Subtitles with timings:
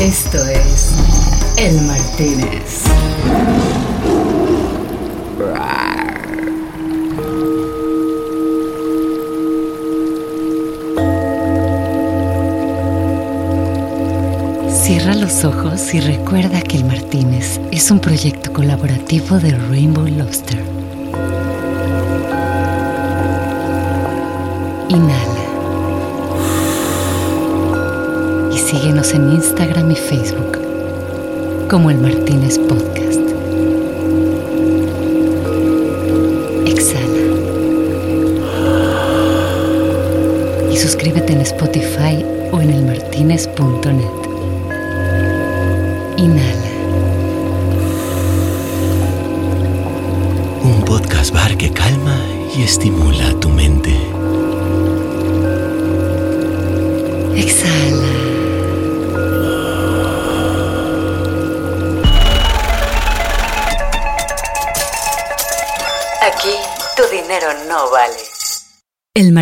[0.00, 0.94] Esto es
[1.58, 2.84] El Martínez.
[14.70, 20.64] Cierra los ojos y recuerda que El Martínez es un proyecto colaborativo de Rainbow Lobster.
[24.88, 25.29] Inhala.
[28.70, 30.60] Síguenos en Instagram y Facebook
[31.68, 33.20] como El Martínez Podcast.
[36.66, 37.20] Exhala.
[40.70, 44.19] Y suscríbete en Spotify o en elmartinez.net.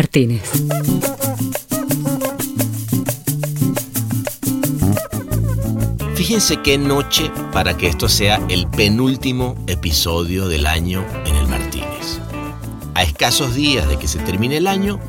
[0.09, 0.41] Martínez.
[6.15, 12.19] Fíjense qué noche para que esto sea el penúltimo episodio del año en el Martínez.
[12.95, 14.99] A escasos días de que se termine el año,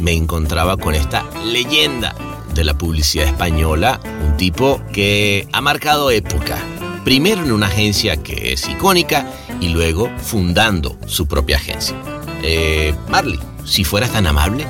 [0.00, 2.16] me encontraba con esta leyenda
[2.52, 6.58] de la publicidad española, un tipo que ha marcado época,
[7.04, 11.94] primero en una agencia que es icónica y luego fundando su propia agencia.
[12.42, 13.38] Eh, Marley,
[13.70, 14.66] si fueras tan amable.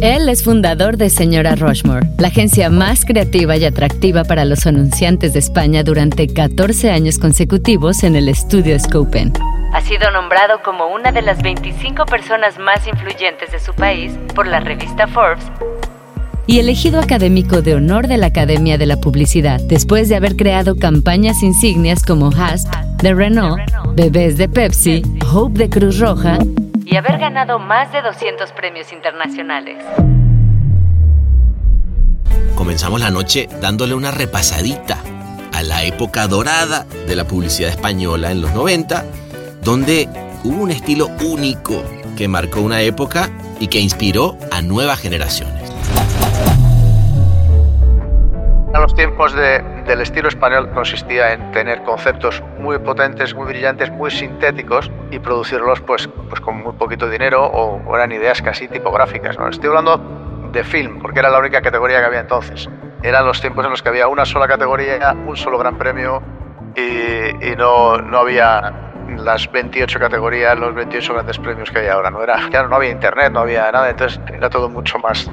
[0.00, 5.32] Él es fundador de Señora Rushmore, la agencia más creativa y atractiva para los anunciantes
[5.32, 9.32] de España durante 14 años consecutivos en el estudio Scopen.
[9.74, 14.46] Ha sido nombrado como una de las 25 personas más influyentes de su país por
[14.46, 15.44] la revista Forbes
[16.48, 20.76] y elegido académico de honor de la Academia de la Publicidad, después de haber creado
[20.76, 23.60] campañas insignias como HASP de Renault,
[23.94, 26.38] Bebés de Pepsi, Hope de Cruz Roja
[26.86, 29.76] y haber ganado más de 200 premios internacionales.
[32.54, 34.98] Comenzamos la noche dándole una repasadita
[35.52, 39.04] a la época dorada de la publicidad española en los 90,
[39.62, 40.08] donde
[40.44, 41.84] hubo un estilo único
[42.16, 43.28] que marcó una época
[43.60, 45.57] y que inspiró a nuevas generaciones.
[48.74, 53.90] En los tiempos de, del estilo español consistía en tener conceptos muy potentes, muy brillantes,
[53.90, 58.68] muy sintéticos y producirlos pues, pues con muy poquito dinero o, o eran ideas casi
[58.68, 59.38] tipográficas.
[59.38, 59.48] ¿no?
[59.48, 59.96] Estoy hablando
[60.52, 62.68] de film, porque era la única categoría que había entonces.
[63.02, 66.22] Eran los tiempos en los que había una sola categoría, un solo gran premio
[66.76, 68.70] y, y no, no había
[69.16, 72.10] las 28 categorías, los 28 grandes premios que hay ahora.
[72.10, 75.30] No, era, ya no había internet, no había nada, entonces era todo mucho más,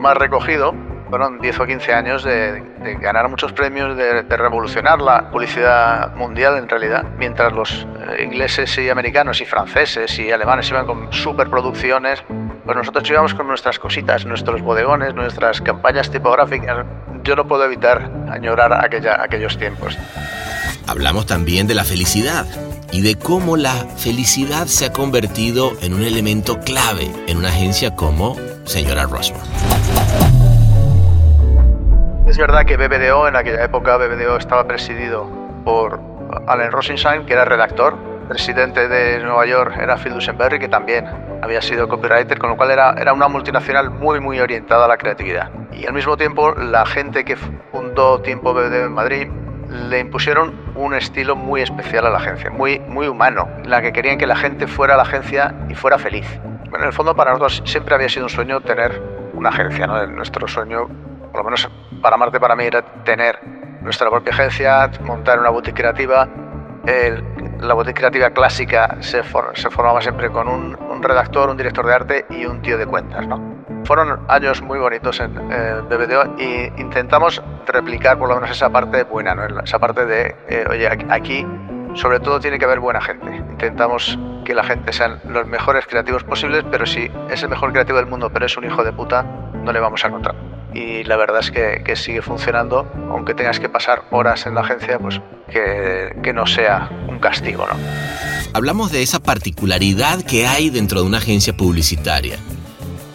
[0.00, 0.74] más recogido
[1.08, 6.14] fueron 10 o 15 años de, de ganar muchos premios, de, de, revolucionar la publicidad
[6.14, 11.12] mundial en realidad, mientras los eh, ingleses y americanos y franceses y alemanes iban con
[11.12, 12.22] superproducciones,
[12.64, 16.84] pues nosotros íbamos con nuestras cositas, nuestros bodegones, nuestras campañas tipográficas.
[17.22, 19.96] Yo no puedo evitar añorar aquella, aquellos tiempos.
[20.88, 22.46] Hablamos también de la felicidad
[22.92, 27.94] y de cómo la felicidad se ha convertido en un elemento clave en una agencia
[27.94, 30.25] como Señora Roswell.
[32.26, 35.30] Es verdad que BBDO, en aquella época, BBDO estaba presidido
[35.64, 36.00] por
[36.48, 37.96] Allen Rosenstein, que era redactor.
[38.28, 41.06] Presidente de Nueva York era Phil Dusenberry, que también
[41.40, 44.96] había sido copywriter, con lo cual era, era una multinacional muy, muy orientada a la
[44.96, 45.52] creatividad.
[45.70, 49.28] Y al mismo tiempo, la gente que fundó Tiempo BBDO en Madrid
[49.88, 53.92] le impusieron un estilo muy especial a la agencia, muy, muy humano, en la que
[53.92, 56.26] querían que la gente fuera a la agencia y fuera feliz.
[56.70, 59.00] Bueno, en el fondo, para nosotros siempre había sido un sueño tener
[59.32, 60.04] una agencia, ¿no?
[60.08, 60.88] Nuestro sueño
[61.36, 61.68] por lo menos
[62.00, 63.38] para Marte para mí era tener
[63.82, 66.26] nuestra propia agencia, montar una boutique creativa.
[66.86, 67.22] El,
[67.60, 71.84] la boutique creativa clásica se, for, se formaba siempre con un, un, redactor, un director
[71.84, 73.26] de arte y un tío de cuentas.
[73.26, 73.38] ¿no?
[73.84, 79.02] Fueron años muy bonitos en eh, BBDO y intentamos replicar por lo menos esa parte
[79.02, 79.60] buena, ¿no?
[79.60, 81.46] esa parte de, eh, oye, aquí
[81.92, 83.26] sobre todo tiene que haber buena gente.
[83.36, 87.98] Intentamos que la gente sean los mejores creativos posibles, pero si es el mejor creativo
[87.98, 91.16] del mundo, pero es un hijo de puta, no le vamos a encontrar y la
[91.16, 95.20] verdad es que, sigue funcionando, aunque tengas que pasar horas en la agencia, pues
[95.50, 97.74] que, no sea un castigo, ¿no?
[98.52, 102.36] Hablamos de esa particularidad que hay dentro de una agencia publicitaria,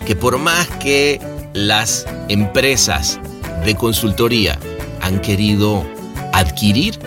[0.07, 1.19] que por más que
[1.53, 3.19] las empresas
[3.63, 4.57] de consultoría
[5.01, 5.85] han querido
[6.33, 6.97] adquirir,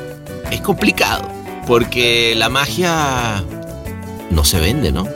[0.52, 1.28] es complicado,
[1.66, 3.42] porque la magia
[4.30, 5.08] no se vende, ¿no?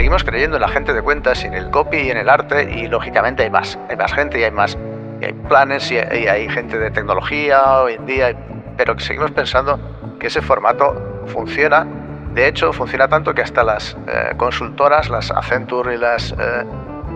[0.00, 2.88] Seguimos creyendo en la gente de cuentas, en el copy y en el arte y
[2.88, 4.78] lógicamente hay más, hay más gente y hay más,
[5.20, 8.34] hay planes y hay, gente de tecnología hoy en día,
[8.78, 9.78] pero seguimos pensando
[10.18, 11.86] que ese formato funciona.
[12.32, 16.36] De hecho, funciona tanto que hasta las eh, consultoras, las Accenture y las eh,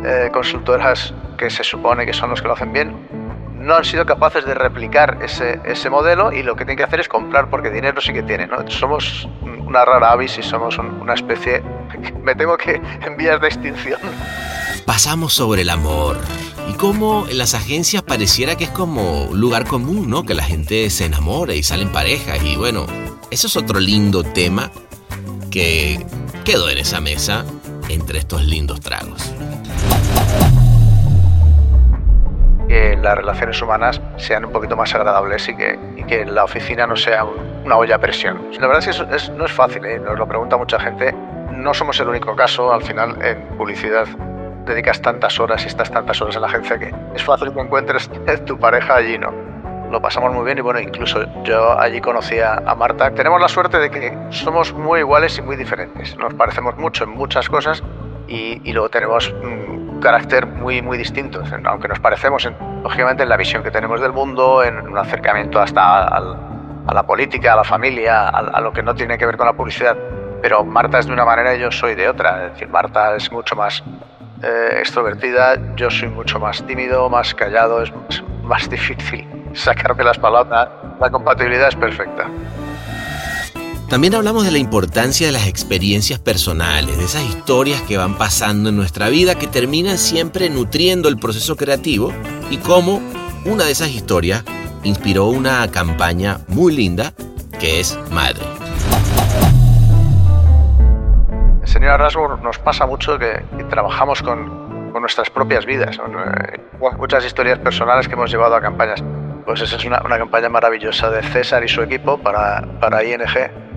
[0.05, 2.95] eh, consultoras que se supone que son los que lo hacen bien,
[3.65, 7.01] no han sido capaces de replicar ese, ese modelo y lo que tienen que hacer
[7.01, 8.51] es comprar porque dinero sí que tienen.
[8.51, 8.71] ¿no?
[8.71, 11.63] Somos una rara avis y somos una especie,
[12.23, 13.99] me tengo que en vías de extinción.
[14.85, 16.19] Pasamos sobre el amor
[16.69, 20.25] y cómo en las agencias pareciera que es como lugar común, ¿no?
[20.25, 22.87] Que la gente se enamore y salen parejas y bueno,
[23.31, 24.71] eso es otro lindo tema
[25.51, 26.05] que
[26.45, 27.47] quedó en esa mesa
[27.89, 29.33] entre estos lindos tragos.
[32.69, 36.87] Que las relaciones humanas sean un poquito más agradables y que, y que la oficina
[36.87, 38.41] no sea una olla a presión.
[38.59, 39.99] La verdad es que no es fácil, ¿eh?
[39.99, 41.13] nos lo pregunta mucha gente.
[41.53, 44.07] No somos el único caso, al final en publicidad
[44.67, 48.11] dedicas tantas horas y estás tantas horas en la agencia que es fácil que encuentres
[48.47, 49.33] tu pareja allí, ¿no?
[49.91, 53.11] Lo pasamos muy bien y bueno, incluso yo allí conocí a, Marta.
[53.11, 56.17] Tenemos la suerte de que somos muy iguales y muy diferentes.
[56.17, 57.83] Nos parecemos mucho en muchas cosas
[58.27, 62.49] y, y luego tenemos mm, carácter muy, muy distinto, aunque nos parecemos,
[62.83, 67.55] lógicamente, en la visión que tenemos del mundo, en un acercamiento hasta a la política,
[67.55, 69.97] a la familia, a, lo que no tiene que ver con la publicidad.
[70.43, 72.47] Pero Marta es de una manera y yo soy de otra.
[72.47, 73.83] Es decir, Marta es mucho más
[74.43, 77.93] eh, extrovertida, yo soy mucho más tímido, más callado, es
[78.43, 80.69] más difícil sacarme las palabras.
[81.01, 82.27] La compatibilidad es perfecta.
[83.95, 88.71] También hablamos de la importancia de las experiencias personales, de esas historias que van pasando
[88.71, 92.13] en nuestra vida que terminan siempre nutriendo el proceso creativo
[92.51, 93.01] y cómo
[93.45, 94.43] una de esas historias
[94.83, 97.13] inspiró una campaña muy linda
[97.61, 98.43] que es Madre.
[101.63, 106.61] Señora Rasburg, nos pasa mucho que, trabajamos con, nuestras propias vidas, eh,
[106.99, 109.05] muchas historias personales que hemos llevado a campañas.
[109.45, 113.23] Pues esa es una, una campaña maravillosa de César y su equipo para, para ING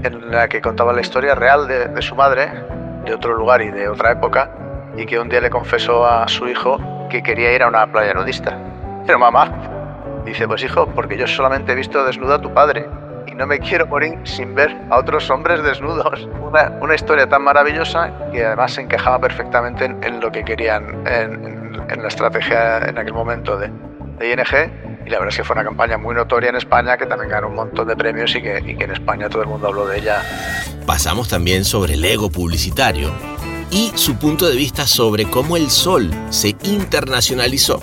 [0.03, 2.49] en la que contaba la historia real de, su madre,
[3.05, 4.51] de otro lugar y de otra época,
[4.95, 6.79] y que un día le confesó a su hijo
[7.09, 8.57] que quería ir a una playa nudista.
[9.05, 9.51] Pero mamá,
[10.25, 12.87] dice, pues hijo, porque yo solamente he visto desnudo a tu padre
[13.25, 16.27] y no me quiero morir sin ver a otros hombres desnudos.
[16.41, 22.01] Una, una historia tan maravillosa que además se encajaba perfectamente en, lo que querían en,
[22.01, 23.71] la estrategia en aquel momento de,
[24.17, 27.05] de ING y la verdad es que fue una campaña muy notoria en España que
[27.05, 29.67] también ganó un montón de premios y que, y que en España todo el mundo
[29.67, 30.21] habló de ella.
[30.85, 33.09] Pasamos también sobre el ego publicitario
[33.71, 37.81] y su punto de vista sobre cómo el sol se internacionalizó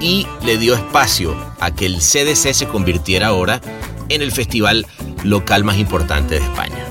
[0.00, 3.60] y le dio espacio a que el CDC se convirtiera ahora
[4.08, 4.86] en el festival
[5.22, 6.86] local más importante de España.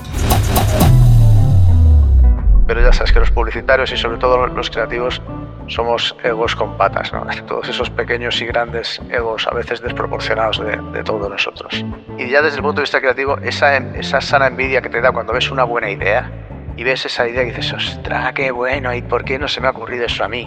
[2.68, 5.20] Pero ya sabes que los publicitarios y sobre todo los creativos
[5.68, 7.12] somos egos con patas,
[7.46, 10.62] todos esos pequeños y grandes egos a veces desproporcionados
[10.92, 11.84] de, todos nosotros.
[12.18, 15.12] Y ya desde el punto de vista creativo, esa, esa sana envidia que te da
[15.12, 16.30] cuando ves una buena idea
[16.76, 19.68] y ves esa idea y dices, ostras, qué bueno, ¿y por qué no se me
[19.68, 20.46] ha ocurrido eso a mí?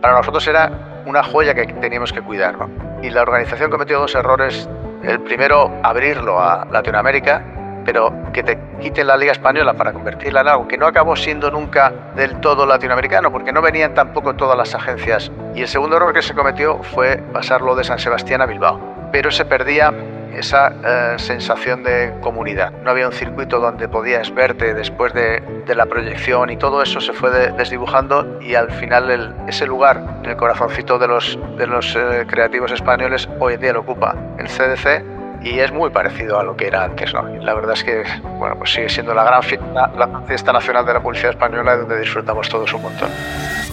[0.00, 2.56] Para nosotros era una joya que teníamos que cuidar.
[3.02, 4.68] Y la organización cometió dos errores.
[5.02, 7.53] El primero, abrirlo a Latinoamérica
[7.84, 11.50] pero que te quiten la Liga Española para convertirla en algo que no acabó siendo
[11.50, 15.30] nunca del todo latinoamericano, porque no venían tampoco todas las agencias.
[15.54, 18.80] Y el segundo error que se cometió fue pasarlo de San Sebastián a Bilbao.
[19.12, 19.92] Pero se perdía
[20.36, 22.72] esa eh, sensación de comunidad.
[22.82, 25.42] No había un circuito donde podías verte después de,
[25.74, 30.36] la proyección y todo eso se fue desdibujando y al final ese lugar en el
[30.36, 35.23] corazoncito de los, de los eh, creativos españoles hoy en día lo ocupa el CDC
[35.44, 37.22] y es muy parecido a lo que era antes, ¿no?
[37.22, 38.02] la verdad es que,
[38.38, 42.72] bueno, pues sigue siendo la gran fiesta, nacional de la publicidad española donde disfrutamos todos
[42.72, 43.10] un montón.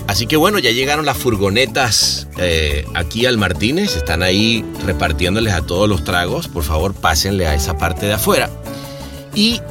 [0.07, 5.65] Así que bueno, ya llegaron las furgonetas eh, aquí al Martínez, están ahí repartiéndoles a
[5.65, 8.49] todos los tragos, por favor pásenle a esa parte de afuera.
[9.33, 9.61] Y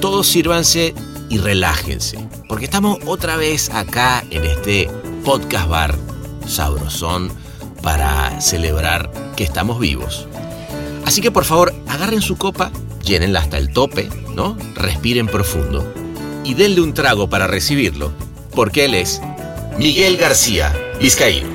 [0.00, 0.94] todos sírvanse
[1.28, 2.18] y relájense,
[2.48, 4.90] porque estamos otra vez acá en este
[5.24, 5.94] podcast bar
[6.48, 7.30] sabrosón
[7.82, 10.26] para celebrar que estamos vivos.
[11.10, 12.70] Así que por favor, agarren su copa,
[13.02, 14.56] llénenla hasta el tope, ¿no?
[14.76, 15.92] Respiren profundo
[16.44, 18.12] y denle un trago para recibirlo,
[18.54, 19.20] porque él es
[19.76, 21.48] Miguel García, Vizcaíno.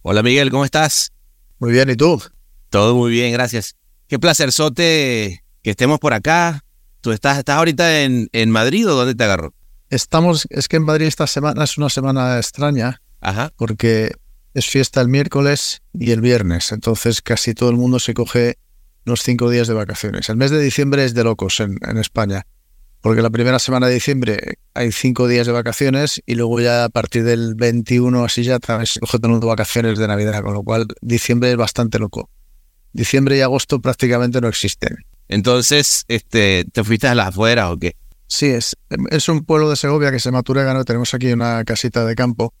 [0.00, 1.12] Hola Miguel, ¿cómo estás?
[1.58, 2.22] Muy bien, ¿y tú?
[2.70, 3.76] Todo muy bien, gracias.
[4.08, 6.64] Qué placer, Sote, que estemos por acá.
[7.02, 9.52] ¿Tú estás, estás ahorita en, en Madrid o dónde te agarró?
[9.90, 13.52] Estamos, es que en Madrid esta semana es una semana extraña Ajá.
[13.56, 14.12] porque
[14.54, 18.56] es fiesta el miércoles y el viernes, entonces casi todo el mundo se coge
[19.04, 20.28] los cinco días de vacaciones.
[20.28, 22.46] El mes de diciembre es de locos en, en España,
[23.00, 26.88] porque la primera semana de diciembre hay cinco días de vacaciones y luego ya a
[26.88, 31.56] partir del 21 así ya estamos cogiendo vacaciones de Navidad, con lo cual diciembre es
[31.56, 32.28] bastante loco.
[32.92, 34.96] Diciembre y agosto prácticamente no existen.
[35.28, 37.94] Entonces, este, ¿te fuiste a las afueras o qué?
[38.26, 38.76] Sí, es,
[39.10, 40.84] es un pueblo de Segovia que se llama Turegano.
[40.84, 42.52] Tenemos aquí una casita de campo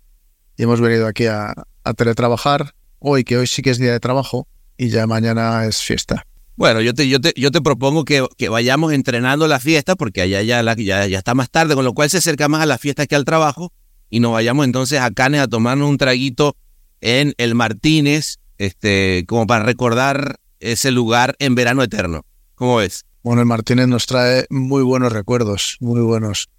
[0.60, 3.98] y hemos venido aquí a, a teletrabajar hoy, que hoy sí que es día de
[3.98, 6.26] trabajo y ya mañana es fiesta.
[6.54, 10.20] Bueno, yo te, yo te, yo te propongo que, que vayamos entrenando la fiesta porque
[10.20, 12.66] allá ya, la, ya, ya está más tarde, con lo cual se acerca más a
[12.66, 13.72] la fiesta que al trabajo
[14.10, 16.54] y nos vayamos entonces a Canes a tomarnos un traguito
[17.00, 22.26] en el Martínez, este, como para recordar ese lugar en verano eterno.
[22.54, 23.06] ¿Cómo ves?
[23.22, 26.50] Bueno, el Martínez nos trae muy buenos recuerdos, muy buenos.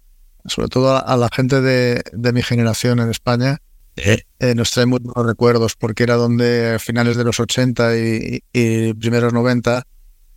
[0.46, 3.58] Sobre todo a la gente de, de mi generación en España.
[3.96, 4.22] ¿Eh?
[4.38, 8.42] Eh, nos trae muy buenos recuerdos porque era donde a finales de los 80 y,
[8.52, 9.86] y primeros 90,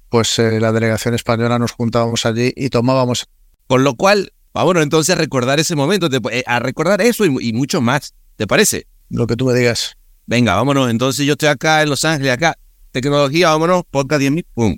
[0.09, 3.25] pues eh, la delegación española nos juntábamos allí y tomábamos.
[3.67, 7.53] Con lo cual, vámonos entonces a recordar ese momento, te- a recordar eso y, y
[7.53, 8.13] mucho más.
[8.35, 8.87] ¿Te parece?
[9.09, 9.95] Lo que tú me digas.
[10.25, 10.89] Venga, vámonos.
[10.89, 12.57] Entonces yo estoy acá en Los Ángeles, acá.
[12.91, 13.83] Tecnología, vámonos.
[13.89, 14.45] Podcast 10.000.
[14.53, 14.77] Pum.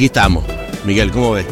[0.00, 0.44] Aquí estamos.
[0.86, 1.44] Miguel, ¿cómo ves?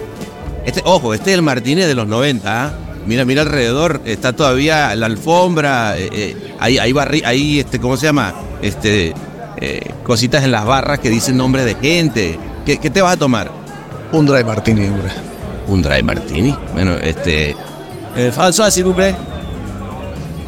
[0.65, 2.65] Este, ojo, este es el Martínez de los 90.
[2.65, 2.73] ¿ah?
[3.05, 4.01] Mira, mira alrededor.
[4.07, 5.99] Está todavía la alfombra.
[5.99, 8.33] eh, eh, hay, hay, barri- hay, este, ¿cómo se llama?
[8.63, 9.13] Este,
[9.61, 12.39] eh, cositas en las barras que dicen nombres de gente.
[12.65, 13.51] ¿Qué, qué te vas a tomar?
[14.13, 15.11] Un dry martini, hombre.
[15.67, 16.57] Un dry martini.
[16.73, 17.55] Bueno, este.
[18.17, 19.15] Eh, François, s'il vous plaît.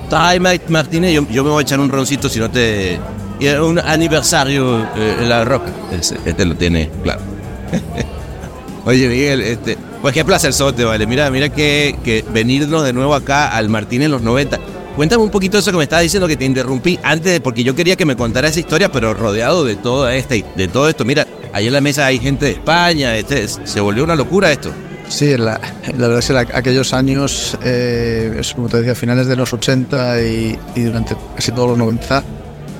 [0.09, 1.13] Dry ma- martini.
[1.13, 2.99] Yo, yo me voy a echar un roncito si no te.
[3.41, 5.71] y Un aniversario eh, en la roca.
[5.93, 7.29] Este lo tiene, claro.
[8.85, 9.77] Oye, Miguel, este.
[10.01, 11.07] Pues qué placer sote, vale.
[11.07, 14.59] Mira, mira que, venirnos de nuevo acá al Martín en los 90.
[14.97, 17.97] Cuéntame un poquito eso que me estabas diciendo que te interrumpí antes, porque yo quería
[17.97, 21.05] que me contara esa historia, pero rodeado de todo este, de todo esto.
[21.05, 24.71] Mira, ahí en la mesa hay gente de España, este, se volvió una locura esto.
[25.09, 25.61] Sí, la,
[25.97, 30.59] verdad es que la- aquellos años, eh, como te decía, finales de los 80 y,
[30.77, 32.23] y durante casi todos los 90,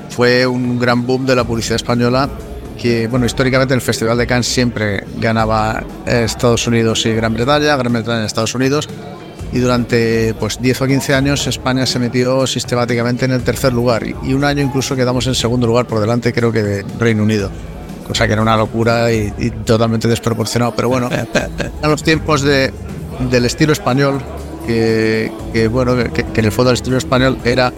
[0.09, 2.29] fue un gran boom de la publicidad española
[2.81, 7.93] que, bueno, históricamente el Festival de Cannes siempre ganaba Estados Unidos y Gran Bretaña, Gran
[7.93, 8.89] Bretaña y Estados Unidos,
[9.53, 14.03] y durante pues 10 o 15 años España se metió sistemáticamente en el tercer lugar
[14.07, 17.51] y, un año incluso quedamos en segundo lugar por delante creo que de Reino Unido
[18.07, 22.71] cosa que era una locura y, totalmente desproporcionado pero bueno eran los tiempos de,
[23.29, 24.21] del estilo español
[24.65, 25.29] que,
[25.69, 27.73] bueno que, en el fondo el estilo español era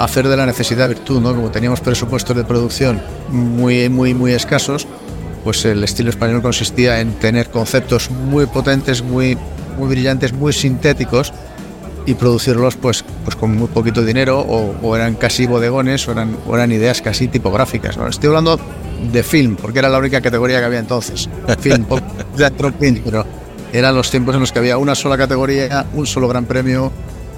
[0.00, 4.86] hacer de la necesidad virtud no como teníamos presupuestos de producción muy muy muy escasos
[5.44, 9.36] pues el estilo español consistía en tener conceptos muy potentes muy
[9.78, 11.32] muy brillantes muy sintéticos
[12.06, 16.72] y producirlos pues, pues con muy poquito dinero o, eran casi bodegones o eran, eran
[16.72, 17.96] ideas casi tipográficas.
[17.96, 18.08] ¿no?
[18.08, 18.58] Estoy hablando
[19.12, 21.28] de film, porque era la única categoría que había entonces.
[21.60, 22.00] Film, pop,
[22.36, 23.24] teatro, film, pero
[23.72, 26.90] eran los tiempos en los que había una sola categoría, un solo gran premio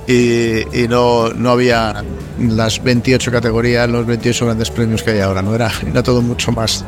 [0.06, 2.02] y, y no, no había
[2.38, 5.42] las 28 categorías, los 28 grandes premios que hay ahora.
[5.42, 5.54] ¿no?
[5.54, 6.84] Era, era todo mucho más,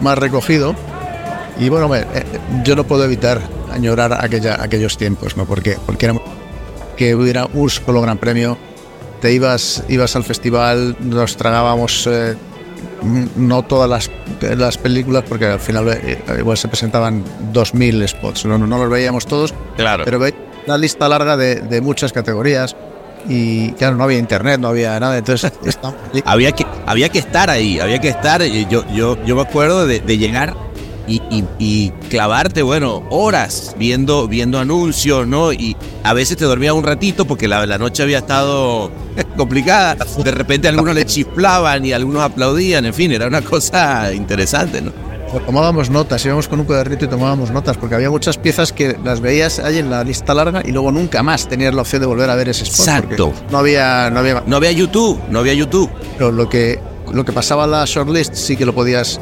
[0.00, 0.74] más recogido.
[1.58, 2.04] Y bueno, eh,
[2.64, 3.40] yo no puedo evitar
[3.72, 5.44] añorar aquella, aquellos tiempos, ¿no?
[5.44, 6.14] Porque, porque era
[6.96, 8.56] que hubiera un solo gran premio.
[9.20, 12.36] Te ibas, ibas al festival, nos tragábamos eh,
[13.36, 14.10] no todas las,
[14.56, 19.26] las películas, porque al final eh, igual se presentaban 2.000 spots, no, no los veíamos
[19.26, 20.04] todos, Claro.
[20.04, 20.20] pero
[20.68, 22.76] una lista larga de, de muchas categorías
[23.28, 25.50] y claro, no había internet, no había nada, entonces
[26.24, 28.42] había que había que estar ahí, había que estar.
[28.42, 30.54] Yo, yo, yo me acuerdo de, llegar
[31.06, 35.52] y, y- y clavarte, bueno, horas viendo, viendo anuncios, ¿no?
[35.52, 38.90] Y a veces te dormías un ratito porque la, la noche había estado
[39.36, 39.96] complicada.
[40.22, 44.92] De repente algunos le chiflaban y algunos aplaudían, en fin, era una cosa interesante, ¿no?
[45.46, 49.20] Tomábamos notas, íbamos con un cuadernito y tomábamos notas, porque había muchas piezas que las
[49.20, 52.30] veías ahí en la lista larga y luego nunca más tenías la opción de volver
[52.30, 52.78] a ver ese spot.
[52.80, 53.32] Exacto.
[53.50, 55.90] No había, no había No había YouTube, no había YouTube.
[56.16, 56.78] Pero lo que,
[57.12, 59.20] lo que pasaba en la shortlist sí que lo podías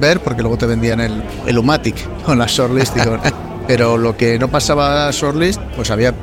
[0.00, 2.96] ver porque luego te vendían el, el Umatic con la shortlist.
[2.96, 3.20] y con-
[3.66, 6.14] pero lo que no pasaba a shortlist, pues había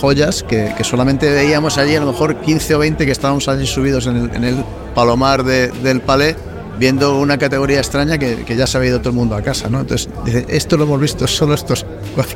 [0.00, 3.66] joyas que, que solamente veíamos allí a lo mejor 15 o 20 que estábamos allí
[3.66, 6.36] subidos en el, en el palomar de- del palais
[6.78, 9.80] viendo una categoría extraña que, ya se había ido todo el mundo a casa, ¿no?
[9.80, 10.08] Entonces,
[10.48, 11.86] esto lo hemos visto solo estos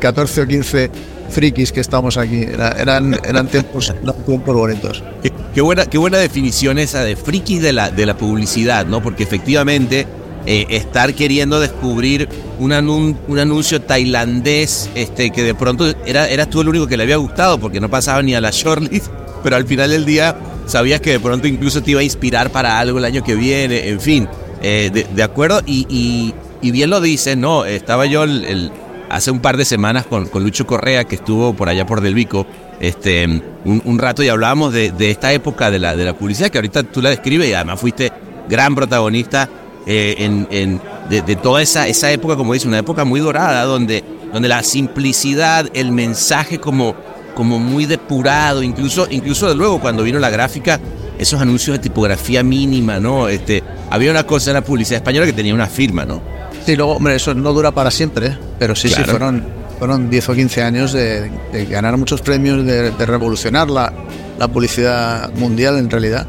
[0.00, 0.90] 14 o 15
[1.30, 2.42] frikis que estamos aquí.
[2.42, 3.94] Era- eran, eran, tiempos,
[4.26, 5.02] tiempos bonitos.
[5.22, 9.02] Qué, qué buena, qué buena definición esa de frikis de la, de la publicidad, ¿no?
[9.02, 10.06] Porque efectivamente
[10.46, 12.28] eh, estar queriendo descubrir
[12.58, 17.16] un anuncio tailandés este, que de pronto era, eras tú el único que le había
[17.16, 19.08] gustado porque no pasaba ni a la shortlist,
[19.42, 22.78] pero al final del día sabías que de pronto incluso te iba a inspirar para
[22.78, 24.28] algo el año que viene, en fin,
[24.62, 25.60] eh, de, acuerdo.
[25.66, 27.64] Y, bien lo dices, ¿no?
[27.64, 28.24] Estaba yo
[29.08, 32.14] hace un par de semanas con, con Lucho Correa, que estuvo por allá por Del
[32.14, 32.46] Vico,
[32.80, 36.84] este, un, rato y hablábamos de, esta época de la, de la publicidad, que ahorita
[36.84, 38.12] tú la describes y además fuiste
[38.48, 39.48] gran protagonista
[39.86, 44.04] eh, en- de, de toda esa, esa época, como dice, una época muy dorada, donde,
[44.32, 46.94] donde la simplicidad, el mensaje como,
[47.34, 50.80] como muy depurado, incluso, incluso de luego cuando vino la gráfica,
[51.18, 53.28] esos anuncios de tipografía mínima, ¿no?
[53.28, 56.20] Este, había una cosa en la publicidad española que tenía una firma, ¿no?
[56.64, 58.38] Sí, luego, hombre, eso no dura para siempre, ¿eh?
[58.58, 59.10] pero sí, sí, Claro.
[59.12, 59.44] fueron,
[59.78, 63.92] fueron 10 o 15 años de, de ganar muchos premios, de, de revolucionar la,
[64.38, 66.26] la publicidad mundial en realidad.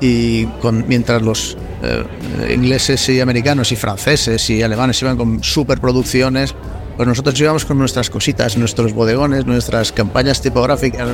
[0.00, 6.54] Y con, mientras los eh, ingleses y americanos y franceses y alemanes iban con superproducciones,
[6.96, 11.10] pues nosotros íbamos con nuestras cositas, nuestros bodegones, nuestras campañas tipográficas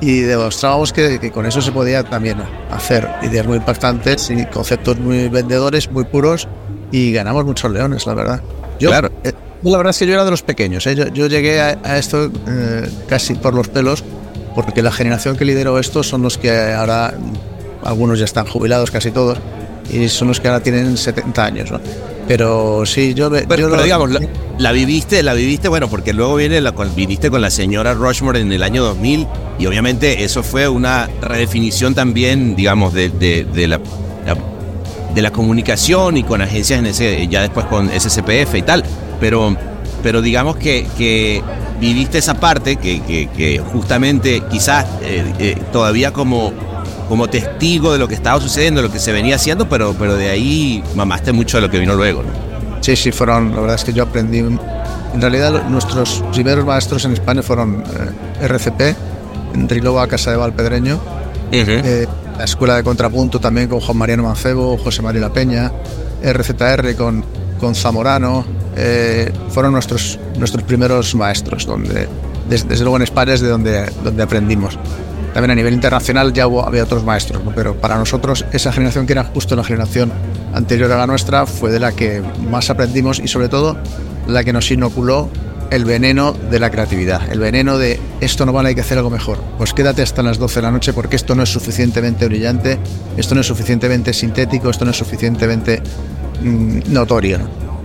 [0.00, 2.38] y demostrábamos que, que con eso se podía también
[2.70, 6.48] hacer ideas muy impactantes y conceptos muy vendedores, muy puros
[6.90, 8.42] y ganamos muchos leones, la verdad.
[8.80, 9.10] Yo, Claro.
[9.24, 9.32] eh,
[9.62, 10.94] la verdad es que yo era de los pequeños, ¿eh?
[10.96, 14.02] yo, yo llegué a, a esto eh, casi por los pelos
[14.54, 17.14] porque la generación que lideró esto son los que ahora,
[17.84, 19.38] algunos ya están jubilados, casi todos,
[19.90, 21.70] y son los que ahora tienen 70 años.
[21.70, 21.80] ¿no?
[22.28, 24.20] Pero sí, yo, Pero, yo pero lo- digamos, la,
[24.58, 28.52] la viviste, la viviste, bueno, porque luego viene la, viniste con la señora Rushmore en
[28.52, 29.26] el año 2000
[29.58, 33.78] y obviamente eso fue una redefinición también, digamos, de, de- de la,
[34.26, 34.36] la-
[35.14, 38.82] de la comunicación y con agencias en ese, ya después con SCPF y tal.
[39.20, 39.54] Pero,
[40.02, 41.42] pero digamos que, que
[41.80, 46.52] viviste esa parte que, que- que justamente quizás eh, eh, todavía como,
[47.12, 50.30] como testigo de lo que estaba sucediendo, lo que se venía haciendo, pero, pero de
[50.30, 52.30] ahí mamaste mucho de lo que vino luego, ¿no?
[52.82, 54.38] Sí, sí, fueron, la verdad es que yo aprendí.
[54.38, 54.58] En
[55.20, 57.84] realidad, nuestros primeros maestros en España fueron
[58.40, 58.96] eh, RCP,
[59.54, 60.98] en Rilova, Casa de Valpedreño,
[61.84, 62.06] eh,
[62.38, 65.70] la Escuela de Contrapunto también con Juan Mariano Mancebo, José María La Peña,
[66.24, 67.22] RZR con,
[67.60, 68.42] con Zamorano,
[68.74, 72.08] eh, fueron nuestros, nuestros primeros maestros, donde,
[72.48, 74.78] des- desde, luego en España es de donde, donde aprendimos.
[75.34, 79.12] También a nivel internacional ya hubo, había otros maestros, pero para nosotros esa generación que
[79.12, 80.12] era justo la generación
[80.52, 83.76] anterior a la nuestra fue de la que más aprendimos y sobre todo
[84.26, 85.30] la que nos inoculó
[85.70, 89.08] el veneno de la creatividad, el veneno de esto no vale, hay que hacer algo
[89.08, 89.38] mejor.
[89.56, 92.78] Pues quédate hasta las 12 de la noche porque esto no es suficientemente brillante,
[93.16, 95.82] esto no es suficientemente sintético, esto no es suficientemente
[96.42, 97.38] mm, notorio.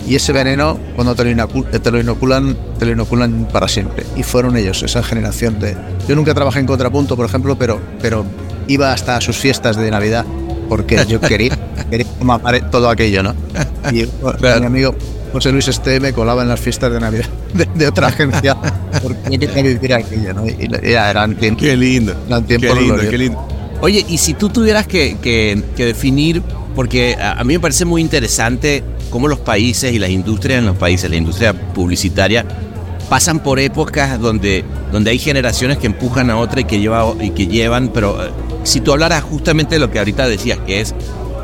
[0.08, 4.06] Y ese veneno, cuando te lo, inocu- te lo inoculan, te lo inoculan para siempre.
[4.15, 5.76] Y fueron ellos, esa generación de...
[6.08, 8.26] Yo nunca trabajé en contrapunto, por ejemplo, pero, pero
[8.67, 10.26] iba hasta sus fiestas de Navidad
[10.70, 11.58] porque yo quería,
[11.89, 13.36] quería mamar todo aquello, ¿no?
[13.91, 14.06] Y
[14.39, 14.60] Claro.
[14.62, 14.96] mi amigo
[15.34, 18.56] José Luis Este me colaba en las fiestas de Navidad de, de otra agencia
[19.04, 20.48] porque quería vivir aquello, ¿no?
[20.48, 22.15] Y ya eran tiempos, Qué lindo.
[22.28, 23.12] eran Qué tiempos lindo, gloriosos.
[23.12, 23.48] qué lindo.
[23.82, 26.41] Oye, y si tú tuvieras que, que- que definir,
[26.76, 30.65] porque a, a mí me parece muy interesante cómo los países y las industrias en
[30.65, 32.46] los países, la industria publicitaria,
[33.10, 37.30] pasan por épocas donde, donde hay generaciones que empujan a otra y que, lleva, y
[37.32, 38.30] que llevan, pero eh,
[38.63, 40.93] si tú hablaras justamente de lo que ahorita decías, que es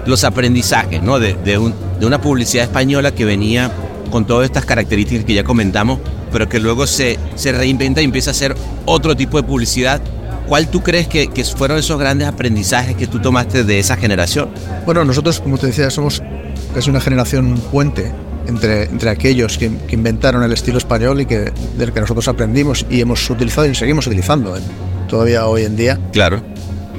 [0.05, 1.19] los aprendizajes, ¿no?
[1.19, 3.71] De, de un- de una publicidad española que venía
[4.11, 5.99] con todas estas características que ya comentamos,
[6.33, 10.01] pero que luego se, se reinventa y empieza a hacer otro tipo de publicidad.
[10.45, 14.49] ¿Cuál tú crees que, que fueron esos grandes aprendizajes que tú tomaste de esa generación?
[14.85, 16.21] Bueno, nosotros, como te decía, somos
[16.73, 18.11] casi una generación puente
[18.47, 22.85] entre, entre aquellos que, que inventaron el estilo español y que, del que nosotros aprendimos
[22.89, 24.61] y hemos utilizado y seguimos utilizando ¿eh?
[25.07, 25.99] todavía hoy en día.
[26.11, 26.41] Claro.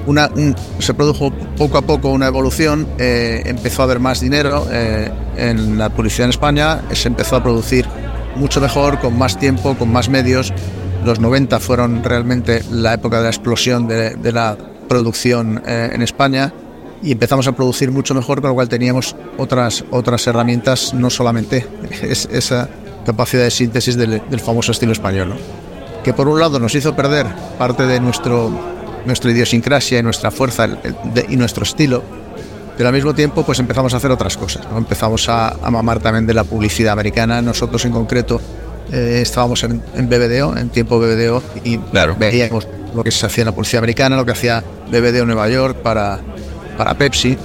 [0.07, 4.67] Una, un- se produjo poco a poco una evolución, eh, empezó a haber más dinero
[4.71, 7.87] eh, en la publicidad en España, se empezó a producir
[8.37, 10.53] mucho mejor, con más tiempo, con más medios.
[11.05, 14.57] Los 90 fueron realmente la época de la explosión de, de la
[14.89, 16.53] producción eh, en España
[17.03, 21.67] y empezamos a producir mucho mejor, con lo cual teníamos otras, otras herramientas, no solamente
[22.03, 22.69] es- esa
[23.07, 25.31] capacidad de síntesis del, del famoso estilo español.
[25.31, 25.37] ¿no?
[26.03, 27.27] que por un lado nos hizo perder
[27.59, 28.51] parte de nuestro,
[29.07, 32.03] nuestra idiosincrasia y nuestra fuerza el- el- de- y nuestro estilo,
[32.77, 34.67] pero al mismo tiempo pues empezamos a hacer otras cosas.
[34.71, 34.77] ¿no?
[34.77, 37.41] Empezamos a, a mamar también de la publicidad americana.
[37.41, 38.39] Nosotros en concreto
[38.93, 42.17] eh, estábamos en, en BBDO, en tiempo BBDO, y Claro.
[42.19, 45.79] veíamos lo que se hacía en la policía americana, lo que hacía BBDO Nueva York
[45.83, 46.21] para,
[46.75, 47.31] para Pepsi.
[47.33, 47.37] eh,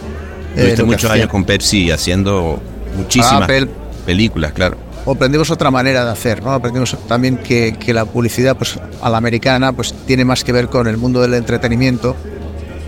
[0.55, 2.59] Tuviste lo que muchos años con Pepsi haciendo
[2.97, 3.67] muchísimas Apple.
[4.05, 4.77] películas, claro.
[5.05, 6.51] aprendimos otra manera de hacer, ¿no?
[6.51, 10.67] Aprendimos también que, que la publicidad, pues a la americana, pues tiene más que ver
[10.67, 12.15] con el mundo del entretenimiento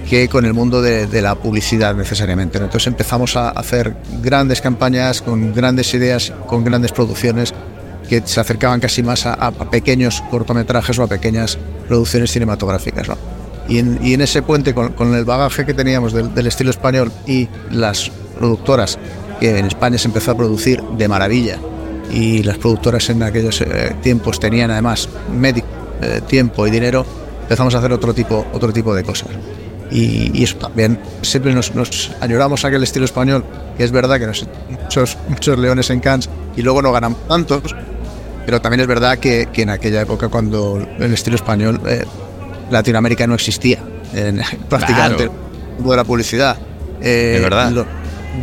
[0.09, 2.59] que con el mundo de, de la publicidad necesariamente.
[2.59, 2.65] ¿no?
[2.65, 7.53] Entonces empezamos a hacer grandes campañas con grandes ideas, con grandes producciones
[8.09, 13.07] que se acercaban casi más a, a pequeños cortometrajes o a pequeñas producciones cinematográficas.
[13.07, 13.15] ¿no?
[13.67, 16.71] Y, en, y en ese puente, con, con el bagaje que teníamos del, del estilo
[16.71, 18.97] español y las productoras
[19.39, 21.57] que en España se empezó a producir de maravilla,
[22.11, 25.67] y las productoras en aquellos eh, tiempos tenían además médico,
[26.01, 27.05] eh, tiempo y dinero,
[27.43, 29.29] empezamos a hacer otro tipo, otro tipo de cosas.
[29.89, 33.43] Y, y eso también, siempre nos, nos añoramos aquel estilo español,
[33.77, 37.75] que es verdad que nos muchos, muchos leones en Cannes y luego no ganan tantos,
[38.45, 42.03] pero también es verdad que, que en aquella época cuando el estilo español, eh,
[42.71, 43.79] Latinoamérica no existía,
[44.13, 45.33] en, prácticamente Claro.
[45.69, 46.57] el mundo de la publicidad.
[47.01, 47.71] Eh, Es verdad.
[47.71, 47.85] lo-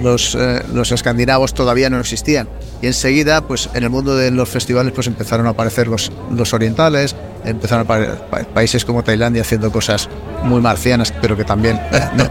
[0.02, 2.46] los, eh, los escandinavos todavía no existían.
[2.82, 6.52] Y enseguida, pues en el mundo de los festivales, pues empezaron a aparecer los, los
[6.52, 10.08] orientales, empezaron a aparecer pa- países como Tailandia haciendo cosas
[10.44, 11.80] muy marcianas, pero que también
[12.16, 12.28] no,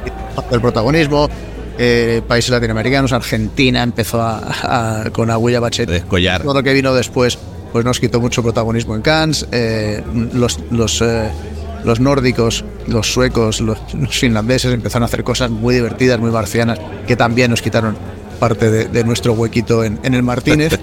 [0.52, 1.28] el protagonismo.
[1.80, 6.44] eh, países latinoamericanos, Argentina empezó a, a- con Aguilla Bachet Descollar.
[6.44, 7.38] todo lo que vino después
[7.72, 9.48] pues nos quitó mucho protagonismo en Cannes.
[9.52, 11.30] eh, los, los, eh,
[11.88, 16.80] los nórdicos, los suecos, los, los finlandeses empezaron a hacer cosas muy divertidas, muy marcianas,
[17.08, 17.98] que también nos quitaron
[18.40, 20.78] parte de, de nuestro huequito en, en el Martínez.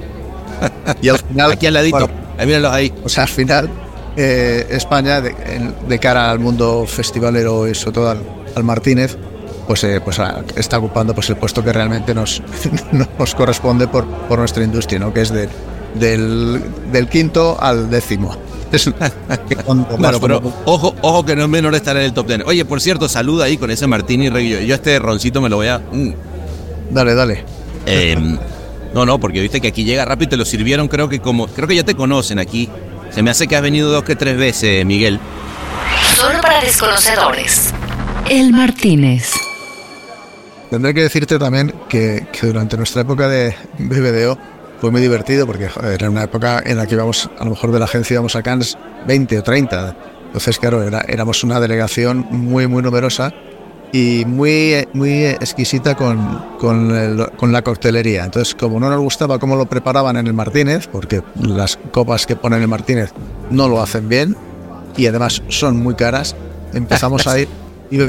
[1.02, 1.98] y al final, Aquí al ladito.
[1.98, 2.92] bueno, Ahí, míralos ahí.
[3.04, 3.68] o sea, al final,
[4.16, 8.18] eh, España, de, en- de cara al mundo festivalero y sobre todo al,
[8.56, 9.16] al Martínez,
[9.68, 12.42] pues, eh, pues ah, está ocupando pues, el puesto que realmente nos,
[13.18, 15.12] nos corresponde por, por nuestra industria, ¿no?
[15.12, 15.48] que es de,
[15.94, 18.36] del, del quinto al décimo.
[18.74, 18.90] Es
[20.20, 22.40] pero ojo, ojo que no es menor estar en el top 10.
[22.46, 24.48] Oye, por cierto, saluda ahí con ese Martini Rey.
[24.48, 25.78] Yo, yo este roncito me lo voy a.
[25.78, 26.14] mm.
[26.90, 27.44] Dale, dale.
[27.86, 28.16] Eh,
[28.94, 31.46] no, no, porque viste que aquí llega rápido y te lo sirvieron, creo que como.
[31.48, 32.68] Creo que ya te conocen aquí.
[33.10, 35.18] Se me hace que has venido dos que tres veces, Miguel.
[36.16, 37.72] Solo para desconocedores.
[38.28, 39.32] El Martínez.
[40.70, 44.38] Tendré que decirte también que, que durante nuestra época de BBDO
[44.80, 47.72] fue muy divertido porque joder, era una época en la que íbamos, a lo mejor
[47.72, 49.96] de la agencia íbamos a Cannes 20 o 30.
[50.26, 53.32] Entonces, claro, era- éramos una delegación muy, muy numerosa
[53.92, 58.24] y muy, muy exquisita con, con, el- con la coctelería.
[58.24, 62.34] Entonces, como no nos gustaba cómo lo preparaban en el Martínez, porque las copas que
[62.34, 63.12] ponen en el Martínez
[63.50, 64.36] no lo hacen bien
[64.96, 66.34] y además son muy caras,
[66.72, 67.48] empezamos a ir.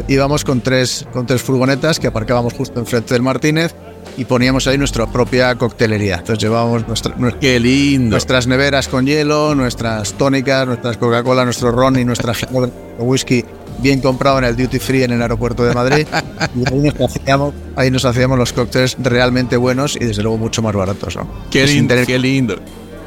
[0.07, 3.75] Íbamos con tres, con tres furgonetas que aparcábamos justo enfrente del Martínez
[4.17, 6.15] y poníamos ahí nuestra propia coctelería.
[6.15, 8.11] Entonces llevábamos nuestra, Qué lindo.
[8.11, 13.43] nuestras neveras con hielo, nuestras tónicas, nuestras Coca-Cola, nuestro ron y nuestra ginebra, whisky
[13.79, 16.07] bien comprado en el duty free en el aeropuerto de Madrid.
[16.55, 20.61] Y ahí nos hacíamos, ahí nos hacíamos los cócteles realmente buenos y desde luego mucho
[20.61, 21.15] más baratos.
[21.17, 21.27] ¿no?
[21.51, 22.55] Qué lindo, tener- qué lindo.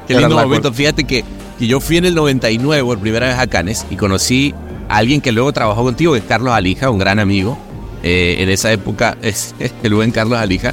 [0.06, 0.72] Qué lindo momento.
[0.72, 1.24] Fíjate que,
[1.58, 4.54] que yo fui en el 99 por primera vez a Cannes y conocí
[4.88, 7.58] a alguien que luego trabajó contigo, que es Carlos Alija, un gran amigo.
[8.02, 10.72] Eh, en esa época es el buen Carlos Alija.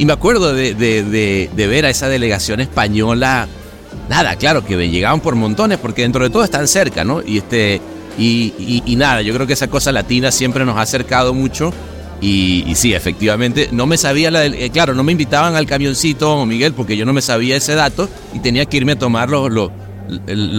[0.00, 3.46] Y me acuerdo de, de- de- ver a esa delegación española.
[4.08, 7.20] Nada, claro, que llegaban por montones, porque dentro de todo están cerca, ¿no?
[7.22, 7.82] Y este.
[8.16, 11.70] Y, y- nada, yo creo que esa cosa latina siempre nos ha acercado mucho.
[12.22, 16.46] Y, sí, efectivamente, no me sabía la del, eh, claro, no me invitaban al camioncito,
[16.46, 19.50] Miguel, porque yo no me sabía ese dato y tenía que irme a tomar lo,
[19.50, 19.70] lo,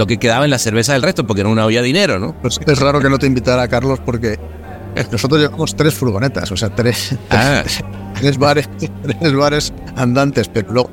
[0.08, 2.36] que quedaba en la cerveza del resto, porque no había dinero, ¿no?
[2.42, 4.40] Pues es raro que no te invitara Carlos porque
[5.12, 7.64] nosotros llevamos tres furgonetas, o sea, tres, Ah.
[8.20, 10.90] tres, bares, tres bares andantes, pero luego,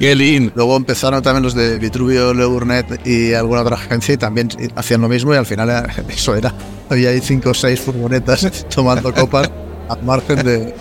[0.54, 5.00] luego empezaron también los de Vitruvio, Le Burnett y alguna otra agencia y también hacían
[5.00, 5.68] lo mismo y al final
[6.08, 6.52] eso era.
[6.90, 9.50] Había ahí cinco o seis furgonetas tomando copas
[9.88, 10.74] al margen de,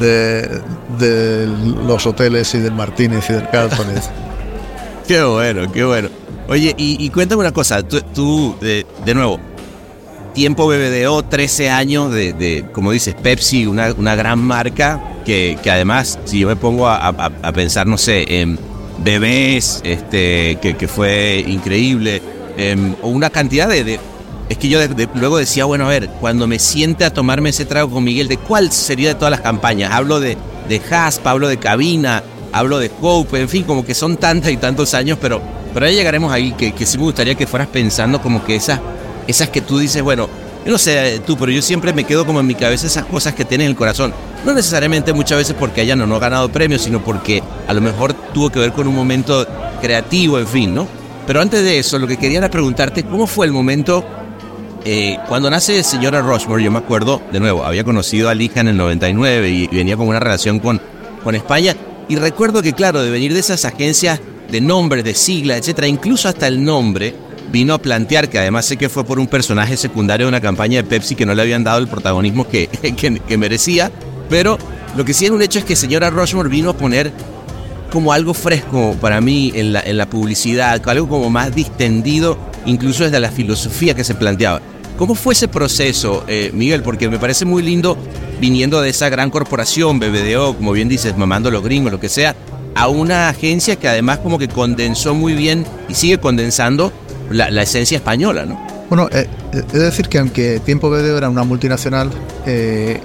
[0.00, 0.60] de,
[0.98, 1.46] de
[1.86, 3.86] los hoteles y del Martínez y del Carlton.
[5.06, 6.08] Qué bueno, qué bueno.
[6.48, 9.40] Oye, y, y cuéntame una cosa, tú, tú, de, de nuevo,
[10.36, 15.70] tiempo BBDO, 13 años de, de, como dices, Pepsi, una, una gran marca, que, que
[15.70, 18.58] además, si yo me pongo a, a- a pensar, no sé, en
[18.98, 22.20] bebés, este, que, que fue increíble,
[22.58, 23.82] em, o una cantidad de...
[23.82, 24.00] de-
[24.50, 27.64] es que yo de- luego decía, bueno, a ver, cuando me siente a tomarme ese
[27.64, 29.90] trago con Miguel, ¿de cuál sería de todas las campañas?
[29.92, 30.36] Hablo de,
[30.68, 32.22] de Hasp, hablo de Cabina,
[32.52, 35.40] hablo de Cope, en fin, como que son tantos y tantos años, pero,
[35.72, 38.80] pero ahí llegaremos ahí, que, que sí me gustaría que fueras pensando como que esas,
[39.26, 40.28] esas que tú dices, bueno,
[40.64, 43.34] yo no sé tú, pero yo siempre me quedo como en mi cabeza esas cosas
[43.34, 44.12] que tienes en el corazón.
[44.44, 48.14] No necesariamente muchas veces porque hayan o no ganado premios, sino porque a lo mejor
[48.34, 49.46] tuvo que ver con un momento
[49.80, 50.88] creativo, en fin, ¿no?
[51.26, 54.04] Pero antes de eso, lo que quería era preguntarte, ¿cómo fue el momento
[54.84, 56.62] eh, cuando nace señora Rushmore?
[56.62, 59.96] Yo me acuerdo, de nuevo, había conocido a Lija en el 99 y, y venía
[59.96, 60.80] con una relación con,
[61.22, 61.76] con España.
[62.08, 66.28] Y recuerdo que, claro, de venir de esas agencias de nombres, de siglas, etcétera, incluso
[66.28, 67.14] hasta el nombre,
[67.50, 70.82] vino a plantear, que además sé que fue por un personaje secundario de una campaña
[70.82, 73.90] de Pepsi que no le habían dado el protagonismo que, que, merecía,
[74.28, 74.58] pero
[74.96, 77.12] lo que sí es un hecho es que señora Rushmore vino a poner
[77.90, 83.04] como algo fresco para mí en la, en la publicidad, algo como más distendido, incluso
[83.04, 84.60] desde la filosofía que se planteaba.
[84.98, 86.82] ¿Cómo fue ese proceso, eh, Miguel?
[86.82, 87.98] Porque me parece muy lindo
[88.40, 92.34] viniendo de esa gran corporación, BBDO, como bien dices, mamando los gringos, lo que sea,
[92.74, 96.92] a una agencia que además como que condensó muy bien y sigue condensando
[97.30, 98.66] la, la esencia española, ¿no?
[98.88, 102.10] Bueno, eh, es decir que aunque Tiempo BBDO era una multinacional,
[102.46, 103.00] eh,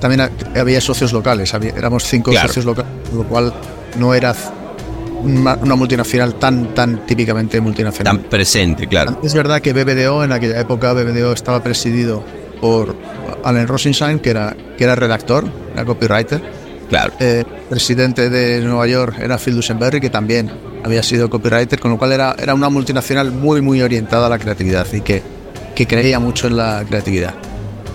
[0.00, 0.30] también ha-
[0.60, 2.48] había socios locales, había- éramos cinco Claro.
[2.48, 3.52] socios locales, lo cual
[3.98, 4.34] no era
[5.22, 8.16] una, una multinacional tan, tan típicamente multinacional.
[8.18, 9.20] Tan presente, claro.
[9.22, 12.24] Es verdad que BBDO, en aquella época, BBDO estaba presidido
[12.60, 12.96] por
[13.44, 16.42] Allen Rosenstein, que era, que era redactor, era copywriter.
[16.88, 17.12] Claro.
[17.20, 20.50] Eh, presidente de Nueva York era Phil Dusenberry, que también
[20.84, 24.38] había sido copywriter, con lo cual era, era una multinacional muy, muy orientada a la
[24.38, 25.22] creatividad y que,
[25.74, 27.34] que creía mucho en la creatividad.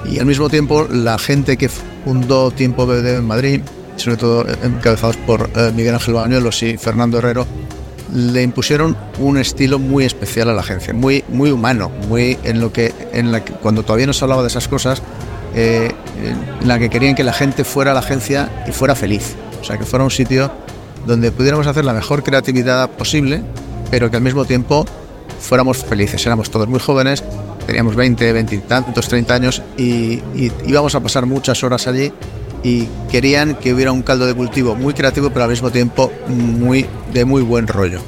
[0.10, 3.62] Y al mismo tiempo, la gente que fundó Tiempo BBDO en Madrid,
[3.96, 7.48] sobre todo encabezados por eh, Miguel Ángel Bañuelos y Fernando Herrero,
[8.14, 12.72] le impusieron un estilo muy especial a la agencia, muy, muy humano, muy en lo
[12.72, 15.02] que, en la que cuando todavía no se hablaba de esas cosas,
[15.56, 15.92] eh,
[16.62, 19.36] en la que querían que la gente fuera a la agencia y fuera feliz.
[19.60, 20.52] O sea, que fuera un sitio
[21.06, 23.42] donde pudiéramos hacer la mejor creatividad posible,
[23.92, 24.86] pero que al mismo tiempo
[25.40, 26.26] fuéramos felices.
[26.26, 27.24] Éramos todos muy jóvenes,
[27.66, 30.22] teníamos 20, 20 y tantos, 30 años y,
[30.66, 32.12] íbamos a pasar muchas horas allí
[32.64, 36.86] y querían que hubiera un caldo de cultivo muy creativo, pero al mismo tiempo muy
[37.14, 38.00] de muy buen rollo.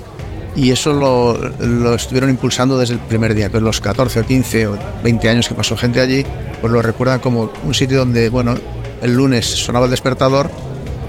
[0.55, 4.77] Y eso lo, estuvieron impulsando desde el primer día, que los 14 o 15 o
[5.03, 6.25] 20 años que pasó gente allí,
[6.59, 8.55] pues lo recuerdan como un sitio donde, bueno,
[9.03, 10.49] el lunes sonaba el despertador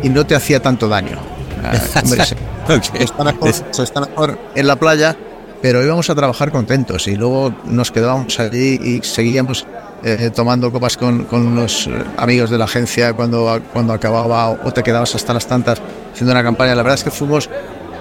[0.03, 1.38] y no te hacía tanto daño.
[1.65, 2.35] Ah, hombre, se-
[2.73, 3.01] Ok.
[3.01, 5.17] está mejor, se está mejor en la playa,
[5.63, 9.67] pero íbamos a trabajar contentos y luego nos quedábamos allí y seguíamos
[10.05, 14.73] eh, tomando copas con, con los eh, amigos de la agencia cuando, cuando acababa o
[14.73, 15.81] te quedabas hasta las tantas
[16.13, 16.75] haciendo una campaña.
[16.77, 17.51] La verdad es que fuimos,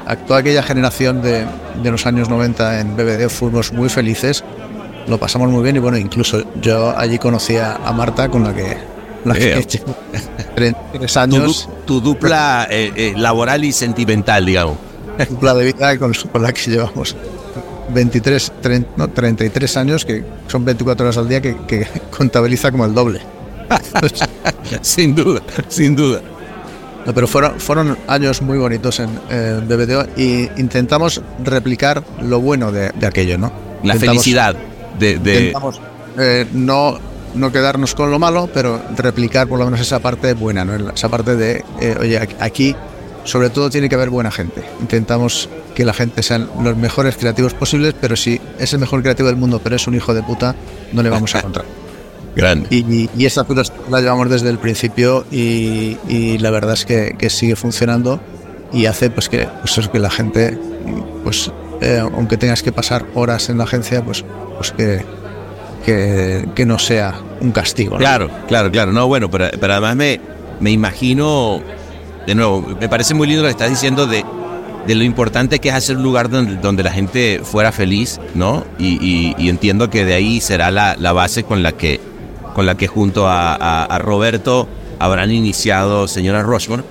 [0.06, 1.46] a toda aquella generación de,
[1.82, 4.44] de los años 90 en BBD, fuimos muy felices,
[5.08, 8.54] lo pasamos muy bien y bueno, incluso yo allí conocí a, a Marta con la
[8.54, 8.78] que,
[9.26, 9.56] la que
[10.58, 10.74] Eh.
[10.74, 11.68] llevo 33 Tu, años.
[11.70, 14.78] du- tu dupla eh, eh, laboral y sentimental, digamos.
[15.30, 17.16] dupla de vida con, con la que llevamos
[17.94, 22.86] 23, 30, no, 33 años, que son 24 horas al día, que, que contabiliza como
[22.86, 23.22] el doble.
[24.82, 26.22] sin duda, sin duda.
[27.06, 32.72] No, pero fueron, fueron años muy bonitos en eh, BBDO y intentamos replicar lo bueno
[32.72, 33.52] de, de aquello, ¿no?
[33.84, 34.56] La Intentamos- felicidad
[35.00, 35.18] de...
[35.20, 35.80] de- Intentamos
[36.20, 36.98] eh, no,
[37.38, 40.90] no quedarnos con lo malo, pero replicar por lo menos esa parte buena, ¿no?
[40.92, 42.76] esa parte de, eh, oye, aquí-
[43.24, 44.64] sobre todo tiene que haber buena gente.
[44.80, 49.28] Intentamos que la gente sean los mejores creativos posibles, pero si es el mejor creativo
[49.28, 50.56] del mundo, pero es un hijo de puta,
[50.94, 51.66] no le vamos a encontrar.
[52.38, 52.68] grande.
[52.70, 57.16] Y, y esa filosofía la llevamos desde el principio y, y la verdad es que,
[57.18, 58.22] que sigue funcionando
[58.72, 60.58] y hace pues que, pues, que la gente,
[61.24, 64.24] pues eh, aunque tengas que pasar horas en la agencia, pues,
[64.56, 65.04] pues que,
[65.86, 67.92] que, que no sea un castigo.
[67.96, 67.98] ¿no?
[68.00, 68.92] Claro, claro, claro.
[68.92, 70.20] No, bueno, pero, pero además me,
[70.60, 71.62] me imagino,
[72.26, 74.24] de nuevo, me parece muy lindo lo que estás diciendo de,
[74.86, 78.66] de lo importante que es hacer un lugar donde, donde la gente fuera feliz, ¿no?
[78.80, 82.00] Y, entiendo que de ahí será la, la base con la que,
[82.56, 83.54] con la que junto a,
[83.86, 84.68] a- Roberto
[85.00, 86.84] habrán iniciado Señora Rushmore.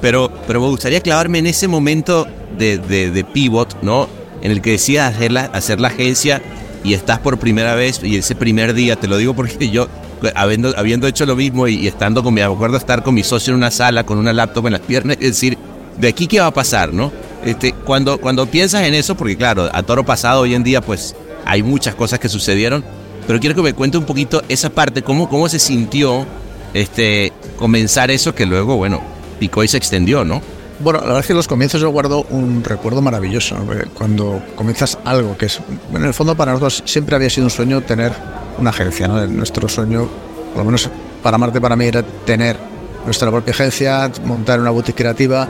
[0.00, 2.26] Pero, pero me gustaría clavarme en ese momento
[2.58, 4.08] de, de- pivot, ¿no?
[4.40, 6.42] En el que decidas hacer la, hacer la agencia
[6.84, 9.88] y estás por primera vez y ese primer día, te lo digo porque yo,
[10.34, 13.22] habiendo, habiendo hecho lo mismo y, y estando con mi, me acuerdo estar con mi
[13.22, 15.58] socio en una sala con una laptop en las piernas, es decir,
[15.98, 17.12] de aquí qué va a pasar, ¿no?
[17.44, 21.14] Este, cuando, cuando piensas en eso, porque claro, a toro pasado hoy en día pues
[21.44, 22.84] hay muchas cosas que sucedieron,
[23.26, 26.26] pero quiero que me cuente un poquito esa parte, cómo, cómo se sintió
[26.74, 29.02] este, comenzar eso que luego, bueno,
[29.38, 30.40] picó y se extendió, ¿no?
[30.80, 33.56] Bueno, la verdad es que en los comienzos yo guardo un recuerdo maravilloso.
[33.56, 33.66] ¿no?
[33.94, 37.50] Cuando comienzas algo que es, bueno, en el fondo para nosotros siempre había sido un
[37.50, 38.12] sueño tener
[38.58, 39.06] una agencia.
[39.08, 39.24] ¿no?
[39.26, 40.08] Nuestro sueño,
[40.50, 40.88] por lo menos
[41.22, 42.56] para Marte, para mí, era tener
[43.04, 45.48] nuestra propia agencia, montar una boutique creativa.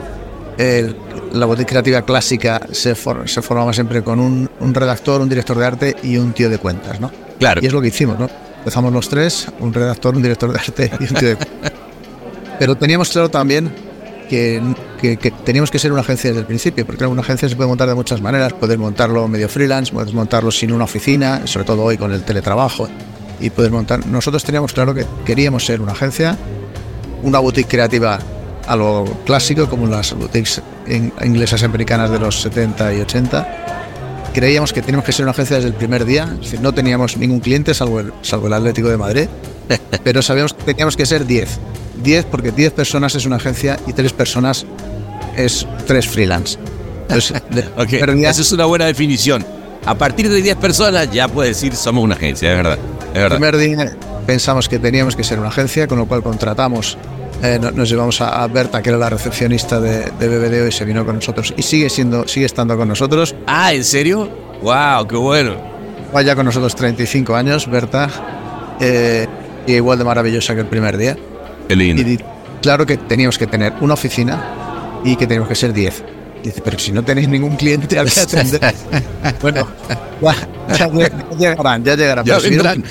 [0.57, 0.95] El-
[1.33, 5.57] la boutique creativa clásica se, for- se formaba siempre con un, un redactor, un director
[5.57, 6.99] de arte y un tío de cuentas.
[6.99, 7.09] ¿no?
[7.39, 7.59] Claro.
[7.63, 8.29] Y es lo que hicimos, ¿no?
[8.59, 11.71] Empezamos los tres, un redactor, un director de arte y un tío de cuentas.
[12.59, 13.73] Pero teníamos claro también
[14.23, 14.61] que,
[15.45, 17.95] teníamos que ser una agencia desde el principio, porque una agencia se puede montar de
[17.95, 22.11] muchas maneras, puedes montarlo medio freelance, puedes montarlo sin una oficina, sobre todo hoy con
[22.11, 22.87] el teletrabajo,
[23.39, 24.05] y puedes montar...
[24.07, 26.37] Nosotros teníamos claro que queríamos ser una agencia,
[27.23, 28.19] una boutique creativa
[28.67, 34.29] a lo clásico, como las boutiques in- inglesas americanas de los 70 y 80.
[34.33, 37.39] Creíamos que teníamos que ser una agencia desde el primer día, decir, no teníamos ningún
[37.39, 39.27] cliente salvo salvo el Atlético de Madrid,
[40.03, 41.59] pero sabíamos que teníamos que ser 10.
[42.01, 44.65] 10 porque 10 personas es una agencia y 3 personas
[45.37, 46.57] es 3 freelance.
[47.03, 49.45] Entonces, de- Ok, primer día- esa es una buena definición.
[49.85, 52.77] A partir de 10 personas ya puedes decir somos una agencia, es verdad.
[53.09, 53.37] Es verdad.
[53.37, 56.97] primer día pensamos que teníamos que ser una agencia, con lo cual contratamos,
[57.43, 60.71] eh, no- nos llevamos a, a Berta, que era la recepcionista de, de BBDO y
[60.71, 63.35] se vino con nosotros y sigue siendo, sigue estando con nosotros.
[63.45, 64.29] Ah, ¿en serio?
[64.61, 65.07] ¡Wow!
[65.07, 65.55] ¡Qué bueno!
[66.13, 68.07] Vaya con nosotros 35 años, Berta,
[68.79, 69.27] eh,
[69.67, 71.17] y igual de maravillosa que el primer día.
[71.73, 72.01] Qué lindo.
[72.03, 72.19] Y
[72.61, 76.03] claro que teníamos que tener una oficina y que teníamos que ser 10.
[76.43, 78.75] Dice, pero si no tenéis ningún cliente al que atender.
[79.41, 79.67] bueno,
[80.21, 80.87] ya,
[81.37, 82.25] llegarán, ya llegarán.
[82.25, 82.83] Ya vendrán,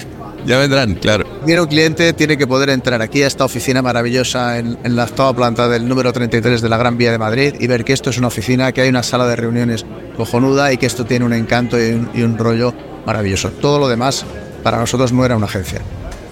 [0.45, 1.27] ya vendrán, claro.
[1.47, 5.05] Viene un cliente, tiene que poder entrar aquí a esta oficina maravillosa en, en la
[5.05, 8.11] octava planta del número 33 de la Gran Vía de Madrid y ver que esto
[8.11, 11.35] es una oficina, que hay una sala de reuniones cojonuda y que esto tiene un
[11.35, 12.75] encanto y un, y un rollo
[13.07, 13.51] maravilloso.
[13.51, 14.25] Todo lo demás
[14.64, 15.81] para nosotros no era una agencia.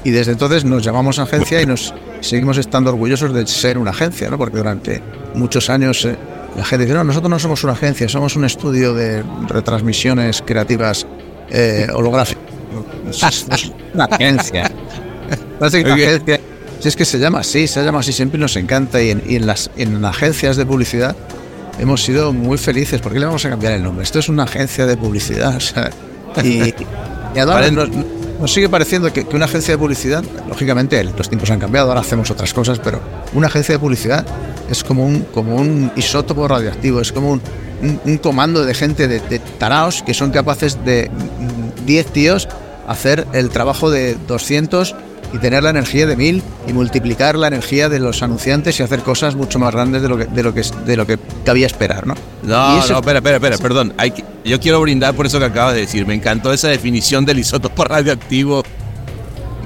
[0.02, 4.30] Y desde entonces nos llamamos agencia y nos seguimos estando orgullosos de ser una agencia,
[4.30, 4.38] ¿no?
[4.38, 5.02] porque durante
[5.35, 6.16] muchos años eh,
[6.56, 11.06] la gente dice, no, nosotros no somos una agencia, somos un estudio de retransmisiones creativas
[11.50, 12.42] eh, holográficas.
[13.50, 14.70] Es una agencia.
[16.14, 16.40] Agencia-
[16.80, 19.37] Si es que se llama así, se llama así, siempre nos encanta y en, y
[19.37, 21.14] en las en agencias de publicidad
[21.78, 23.00] hemos sido muy felices.
[23.00, 24.02] ¿Por qué le vamos a cambiar el nombre?
[24.04, 25.56] Esto es una agencia de publicidad.
[25.56, 25.90] o sea,
[26.42, 26.74] y,
[27.35, 27.66] y además
[28.40, 32.00] nos, sigue pareciendo que, que una agencia de publicidad, lógicamente los tiempos han cambiado, ahora
[32.00, 33.00] hacemos otras cosas, pero
[33.35, 34.24] una agencia de publicidad
[34.70, 37.42] es como un, como un isótopo radioactivo, es como un,
[38.05, 42.48] un- comando de gente de, de taraos que son capaces de mm, 10 tíos
[42.88, 44.94] hacer el trabajo de 200
[45.32, 49.00] y tener la energía de 1000 y multiplicar la energía de los anunciantes y hacer
[49.00, 52.06] cosas mucho más grandes de lo que, de lo que, de lo que cabía esperar,
[52.06, 52.14] ¿no?
[52.42, 53.94] No, Y eso- no, espera, espera, espera, perdón.
[53.96, 56.06] Hay que- yo quiero brindar por eso que acabas de decir.
[56.06, 58.62] Me encantó esa definición del isótopo radioactivo.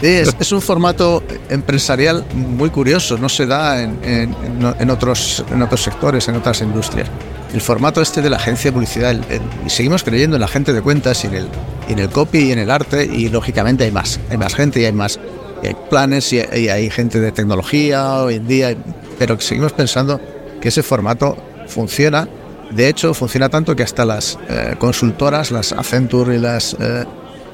[0.02, 5.42] Es, es un formato empresarial muy curioso, no se da en, en- en- en otros,
[5.50, 7.08] en otros sectores, en otras industrias.
[7.54, 10.48] El formato este de la agencia de publicidad, el- el- y seguimos creyendo en la
[10.48, 11.48] gente de cuentas y en, el,
[11.88, 14.80] y en el copy y en el arte, y lógicamente hay más, hay más gente
[14.80, 15.18] y hay más
[15.64, 18.76] y hay planes y hay, y hay gente de tecnología hoy en día,
[19.18, 20.20] pero seguimos pensando
[20.60, 22.28] que ese formato funciona.
[22.70, 27.04] De hecho, funciona tanto que hasta las eh, consultoras, las Accenture y las eh,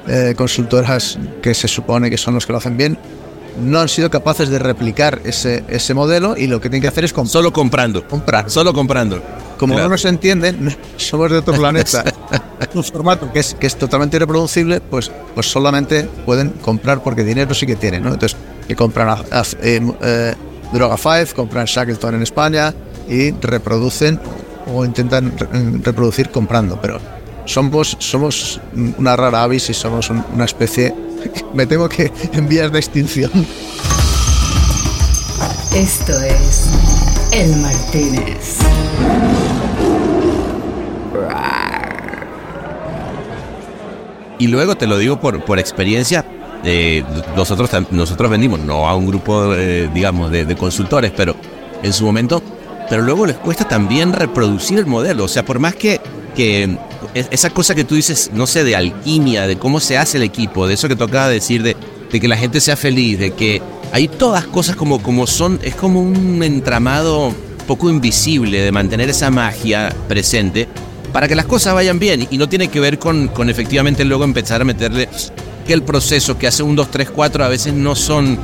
[0.07, 2.97] eh, consultoras que se supone que son los que lo hacen bien,
[3.61, 7.03] no han sido capaces de replicar ese, ese modelo y lo que tienen que hacer
[7.03, 8.07] es comp- Solo comprando.
[8.07, 8.49] comprar.
[8.49, 9.21] Solo comprando.
[9.57, 9.89] Como Claro.
[9.89, 12.03] no nos entienden, somos de otro planeta.
[12.73, 17.53] un formato que es, que es totalmente reproducible, pues, pues solamente pueden comprar porque dinero
[17.53, 18.03] sí que tienen.
[18.03, 18.13] ¿no?
[18.13, 19.17] Entonces, que compran
[19.61, 20.33] eh, eh,
[20.71, 22.73] Droga 5, compran Shackleton en España
[23.09, 24.19] y reproducen
[24.73, 25.47] o intentan re-
[25.83, 26.79] reproducir comprando.
[26.81, 26.99] Pero
[27.45, 28.61] somos, somos
[28.97, 30.93] una rara avis y somos un- una especie,
[31.53, 33.31] me temo que en vías de extinción.
[35.73, 36.65] Esto es
[37.31, 38.57] El Martínez.
[44.41, 46.25] Y luego te lo digo por, por experiencia.
[46.63, 47.03] eh,
[47.35, 51.35] nosotros, nosotros vendimos, no a un grupo, eh, digamos, de, consultores, pero
[51.83, 52.41] en su momento.
[52.89, 55.25] Pero luego les cuesta también reproducir el modelo.
[55.25, 56.01] O sea, por más que,
[56.35, 56.75] que
[57.13, 60.23] es- esa cosa que tú dices, no sé, de alquimia, de cómo se hace el
[60.23, 61.75] equipo, de eso que tocaba decir, de,
[62.11, 65.75] de que la gente sea feliz, de que hay todas cosas como, como son, es
[65.75, 67.31] como un entramado
[67.67, 70.67] poco invisible de mantener esa magia presente
[71.13, 74.23] para que las cosas vayan bien y no tiene que ver con, con efectivamente luego
[74.23, 75.09] empezar a meterle
[75.65, 78.37] que el proceso que hace un 2, 3, 4 a veces no son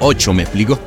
[0.00, 0.78] 8, ¿me explico?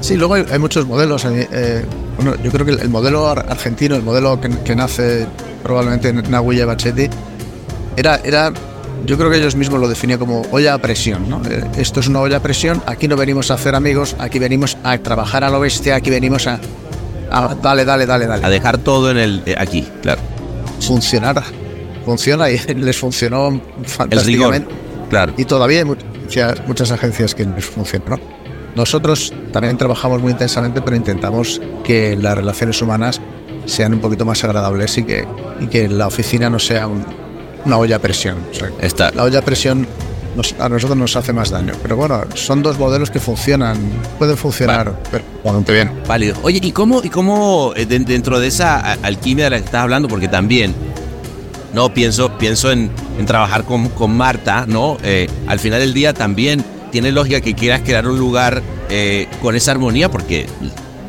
[0.00, 1.24] Sí, luego hay, hay muchos modelos.
[1.24, 1.84] eh,
[2.16, 5.26] bueno, yo creo que el, el modelo ar- argentino, el modelo que, que nace
[5.62, 7.08] probablemente en Nahuilla Bachetti,
[7.96, 8.52] era, era,
[9.06, 11.28] yo creo que ellos mismos lo definían como olla a presión.
[11.30, 11.40] ¿no?
[11.48, 14.76] Eh, esto es una olla a presión, aquí no venimos a hacer amigos, aquí venimos
[14.84, 16.60] a trabajar a lo bestia, aquí venimos a,
[17.30, 18.48] a dale, dale, dale, a dale.
[18.54, 20.20] dejar todo en el eh, aquí, claro.
[20.86, 21.42] Funcionar.
[22.04, 24.74] Funciona y les funcionó El rigor, fantásticamente.
[25.10, 25.32] claro.
[25.36, 28.08] Y todavía hay muchas, muchas agencias que les funcionan.
[28.10, 28.18] ¿no?
[28.76, 33.20] Nosotros también trabajamos muy intensamente, pero intentamos que las relaciones humanas
[33.66, 35.26] sean un poquito más agradables y que,
[35.60, 37.04] y que la oficina no sea un-
[37.64, 38.36] una olla a presión.
[38.50, 39.10] O sea, Está.
[39.12, 39.86] la olla a presión
[40.36, 41.72] nos- a nosotros nos hace más daño.
[41.82, 43.76] Pero bueno, son dos modelos que funcionan,
[44.18, 45.90] pueden funcionar perfectamente bien.
[46.06, 46.36] Válido.
[46.42, 49.82] Oye, ¿y cómo, y cómo eh, de- dentro de esa alquimia de la que estás
[49.82, 50.08] hablando?
[50.08, 50.74] Porque también,
[51.72, 54.96] no, pienso, pienso en, en trabajar con, con Marta, ¿no?
[55.02, 59.56] Eh, al final del día también tiene lógica que quieras crear un lugar eh, con
[59.56, 60.46] esa armonía, porque,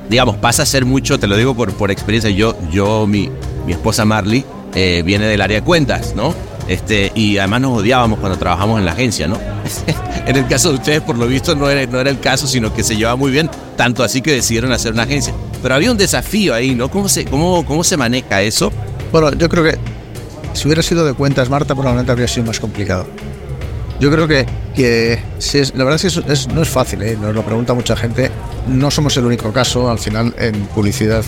[0.10, 3.30] digamos, pasa a ser mucho, te lo digo por, por experiencia, yo, yo mi,
[3.68, 6.34] mi esposa Marley eh, viene del área de cuentas, ¿no?
[6.68, 9.38] Este, y además nos odiábamos cuando trabajamos en la agencia, ¿no?
[10.26, 12.74] en el caso de ustedes, por lo visto, no era, no era el caso, sino
[12.74, 15.34] que se llevaba muy bien, tanto así que decidieron hacer una agencia.
[15.62, 16.90] Pero había un desafío ahí, ¿no?
[16.90, 18.72] ¿Cómo se, cómo, cómo se maneja eso?
[19.12, 19.78] Bueno, yo creo que
[20.54, 23.06] si hubiera sido de cuentas Marta, probablemente habría sido más complicado.
[24.00, 24.46] Yo creo que,
[24.76, 27.18] que si es- la verdad es que es- no es fácil, ¿eh?
[27.22, 28.30] nos lo pregunta mucha gente.
[28.68, 29.90] No somos el único caso.
[29.90, 31.24] Al final, en publicidad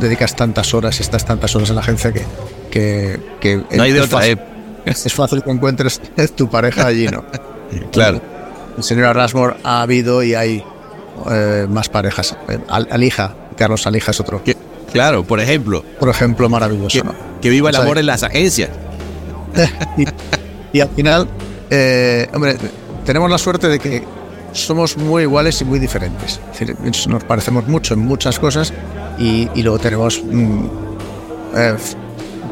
[0.00, 2.22] dedicas tantas horas estás tantas horas en la agencia que.
[2.70, 4.44] que, que No hay de otra, fácil, ¿eh?
[5.06, 6.00] es fácil que encuentres
[6.36, 7.24] tu pareja allí, ¿no?
[7.90, 8.20] Claro.
[8.76, 10.64] El señor Arrasmore ha habido y hay
[11.30, 12.36] eh, más parejas.
[12.48, 14.42] Eh, Al- Alija, Carlos Alija es otro.
[14.42, 14.56] Que-
[14.92, 16.88] claro, por ejemplo, Por ejemplo, maravilloso.
[16.98, 17.14] que, ¿no?
[17.40, 18.70] que viva el O sea, amor en las agencias.
[19.98, 20.04] y,
[20.72, 21.28] y al final,
[21.70, 22.56] eh, hombre,
[23.04, 24.02] tenemos la suerte de que
[24.52, 26.40] somos muy iguales y muy diferentes.
[26.52, 28.72] Es decir, nos parecemos mucho en muchas cosas
[29.18, 30.64] y, y luego tenemos mm,
[31.56, 31.74] eh,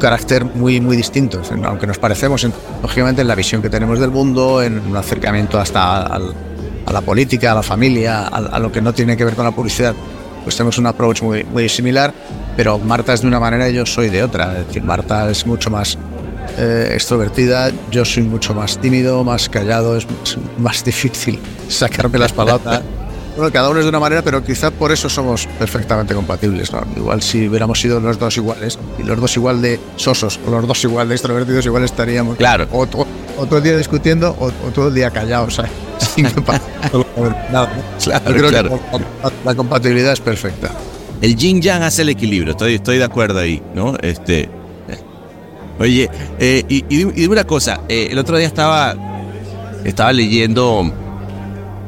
[0.01, 1.41] carácter muy, muy distinto.
[1.63, 5.59] Aunque nos parecemos, en- lógicamente, en la visión que tenemos del mundo, en un acercamiento
[5.59, 6.19] hasta a
[6.91, 9.93] la política, a la familia, a, lo que no tiene que ver con la publicidad,
[10.43, 12.13] pues tenemos un approach muy, similar,
[12.57, 14.59] pero Marta es de una manera y yo soy de otra.
[14.59, 15.97] Es decir, Marta es mucho más
[16.57, 21.39] eh, extrovertida, yo soy mucho más tímido, más callado, es, es más difícil
[21.69, 22.81] sacarme las palabras.
[23.35, 26.71] Bueno, cada uno es de una manera, pero quizá por eso somos perfectamente compatibles.
[26.73, 26.85] ¿no?
[26.97, 30.67] Igual si hubiéramos sido los dos iguales, y los dos igual de sosos, o los
[30.67, 32.67] dos igual de extrovertidos, igual estaríamos Claro.
[32.71, 33.07] o, o-
[33.37, 35.55] o todo el día discutiendo o, o todo el día callados.
[35.55, 35.71] ¿sabes?
[36.15, 36.33] Sin que.
[36.41, 37.05] ¿no?
[37.53, 37.71] Claro,
[38.27, 38.69] Yo creo claro.
[38.69, 40.69] que la, la compatibilidad es perfecta.
[41.21, 43.95] El yin yang hace el equilibrio, estoy, estoy de acuerdo ahí, ¿no?
[44.01, 44.49] Este.
[45.79, 46.09] Oye,
[46.39, 48.93] eh, y, y dime y dime una cosa, eh, el otro día estaba,
[49.83, 50.91] estaba leyendo,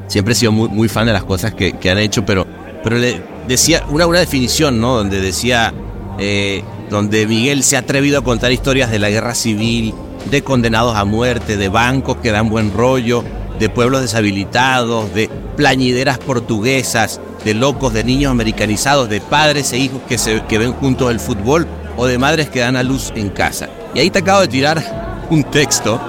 [0.08, 2.46] siempre he sido muy, fan de las cosas que, que han hecho, pero,
[2.84, 4.96] pero le decía una, una definición, ¿no?
[4.96, 5.74] Donde decía,
[6.20, 9.94] eh, donde Miguel se ha atrevido a contar historias de la guerra civil,
[10.30, 13.24] de condenados a muerte, de bancos que dan buen rollo,
[13.60, 20.02] de pueblos deshabilitados, de plañideras portuguesas, de locos, de niños americanizados, de padres e hijos
[20.08, 23.30] que, se, que ven juntos el fútbol o de madres que dan a luz en
[23.30, 23.70] casa.
[23.94, 26.00] Y ahí te acabo de tirar un texto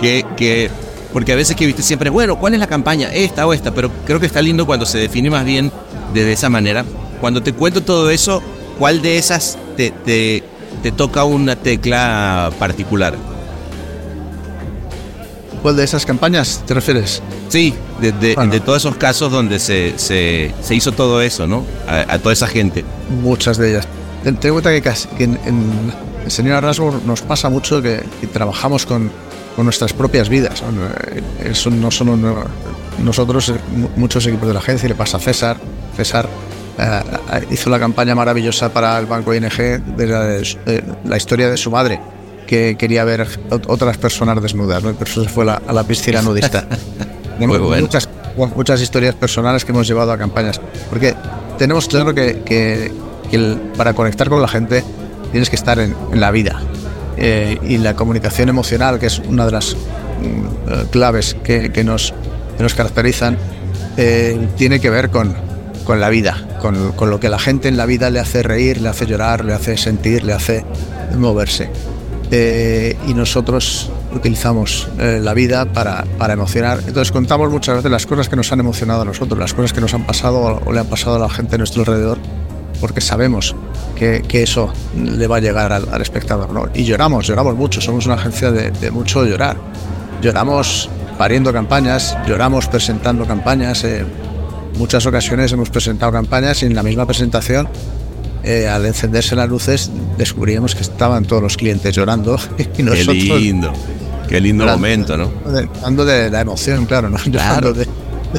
[0.00, 0.70] que, que
[1.14, 3.08] porque a veces que viste siempre, bueno, ¿cuál es la campaña?
[3.10, 5.72] Esta o esta, pero creo que está lindo cuando se define más bien
[6.12, 6.84] de esa manera.
[7.20, 8.42] Cuando te cuento todo eso,
[8.78, 10.42] ¿cuál de esas te, te,
[10.82, 13.14] te toca una tecla particular?
[15.62, 17.22] ¿Cuál de esas campañas te refieres?
[17.48, 18.52] Sí, de, de- Bueno.
[18.52, 21.64] de todos esos casos donde se, se, se hizo todo eso, ¿no?
[21.88, 22.84] A, a toda esa gente.
[23.22, 23.88] Muchas de ellas.
[24.22, 25.92] Ten, ten en cuenta que, casi, que en, en
[26.24, 29.10] el señor Arrasmore nos pasa mucho que, que trabajamos con,
[29.56, 30.62] con nuestras propias vidas.
[31.42, 32.44] Eh, Eso no solo no-
[33.02, 35.56] nosotros, eh, mu- muchos equipos de la agencia, le pasa a César.
[35.96, 36.28] César
[36.78, 39.48] eh, hizo la campaña maravillosa para el Banco ING
[39.96, 42.00] de la, de la historia de su madre,
[42.46, 44.90] que quería ver ot- otras personas desnudas, ¿no?
[44.90, 46.66] y por eso se fue la- a la piscina nudista.
[47.38, 47.82] Muy bueno.
[47.82, 48.08] Muchas,
[48.56, 50.60] muchas historias personales que hemos llevado a campañas.
[50.90, 51.14] Porque
[51.58, 52.92] tenemos claro que, que-
[53.30, 54.82] que el- para conectar con la gente
[55.32, 56.60] tienes que estar en, en la vida.
[57.16, 61.84] Eh, y la comunicación emocional, que es una de las mm, eh, claves que, que
[61.84, 62.12] nos,
[62.56, 63.36] que nos caracterizan,
[63.96, 65.34] eh, tiene que ver con,
[65.84, 68.80] con la vida, con, con lo que la gente en la vida le hace reír,
[68.80, 70.64] le hace llorar, le hace sentir, le hace
[71.16, 71.70] moverse.
[73.06, 76.80] Y nosotros utilizamos la vida para, para emocionar.
[76.84, 79.80] Entonces contamos muchas veces las cosas que nos han emocionado a nosotros, las cosas que
[79.80, 82.18] nos han pasado o le han pasado a la gente a nuestro alrededor,
[82.84, 83.56] porque sabemos
[83.96, 86.52] que, que eso le va a llegar al, al espectador.
[86.52, 86.68] ¿no?
[86.74, 89.56] Y lloramos, lloramos mucho, somos una agencia de, de mucho llorar.
[90.20, 93.84] Lloramos pariendo campañas, lloramos presentando campañas.
[93.84, 94.04] eh,
[94.76, 97.66] muchas ocasiones hemos presentado campañas y en la misma presentación
[98.42, 103.16] eh, al encenderse las luces descubríamos que estaban todos los clientes llorando y Qué nosotros
[103.40, 103.72] lindo.
[104.28, 104.78] Qué lindo Llorando.
[104.78, 105.30] momento, ¿no?
[105.46, 107.32] hablando de la emoción, claro, no Claro.
[107.32, 107.88] Llorando de-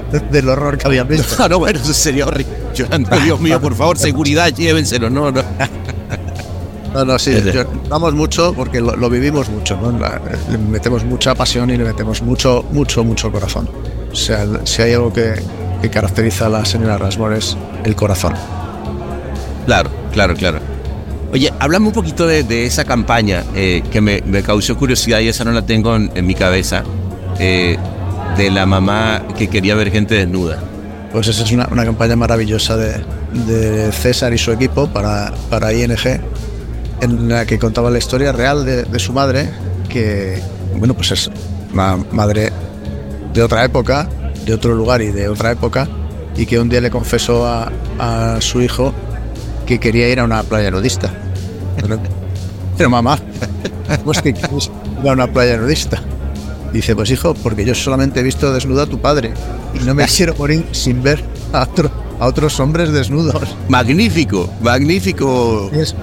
[0.32, 1.36] del horror que habían visto.
[1.39, 2.54] No, no, bueno, eso sería horrible.
[2.74, 5.10] Llorando, Dios mío, por favor, seguridad, llévenselo.
[5.10, 5.41] No, no.
[6.93, 9.91] No, no, sí, lloramos mucho porque lo, lo vivimos mucho, ¿no?
[10.00, 13.68] La- le metemos mucha pasión y le metemos mucho, mucho, mucho corazón.
[14.14, 15.34] O sea, si hay algo que,
[15.82, 18.34] que caracteriza a la señora Rasmore es el corazón.
[19.66, 20.60] Claro, claro, claro.
[21.34, 25.28] Oye, háblame un poquito de, de esa campaña eh, que me, me causó curiosidad y
[25.28, 26.84] esa no la tengo en, en mi cabeza.
[27.39, 27.78] Eh,
[28.38, 30.60] de la mamá que quería ver gente desnuda.
[31.12, 33.04] Pues esa es una, una campaña maravillosa de,
[33.46, 35.96] de César y su equipo para, para ING,
[37.02, 39.50] en la que contaba la historia real de, de su madre,
[39.90, 40.42] que,
[40.76, 41.30] bueno, pues es
[41.74, 42.52] una madre
[43.34, 44.10] de otra época,
[44.46, 45.88] de otro lugar y de otra época,
[46.36, 48.94] y que un día le confesó a, a su hijo
[49.66, 51.14] que quería ir a una playa nudista.
[51.78, 52.00] Pero,
[52.78, 53.18] pero mamá,
[54.04, 54.72] pues que quieres
[55.02, 56.02] ir a una playa nudista.
[56.76, 59.34] Dice, pues hijo, porque yo solamente he visto desnudo a tu padre
[59.74, 61.24] y no me quiero morir sin ver
[61.54, 63.56] a, otro- a otros hombres desnudos.
[63.70, 65.70] Magnífico, magnífico.
[65.74, 65.96] Es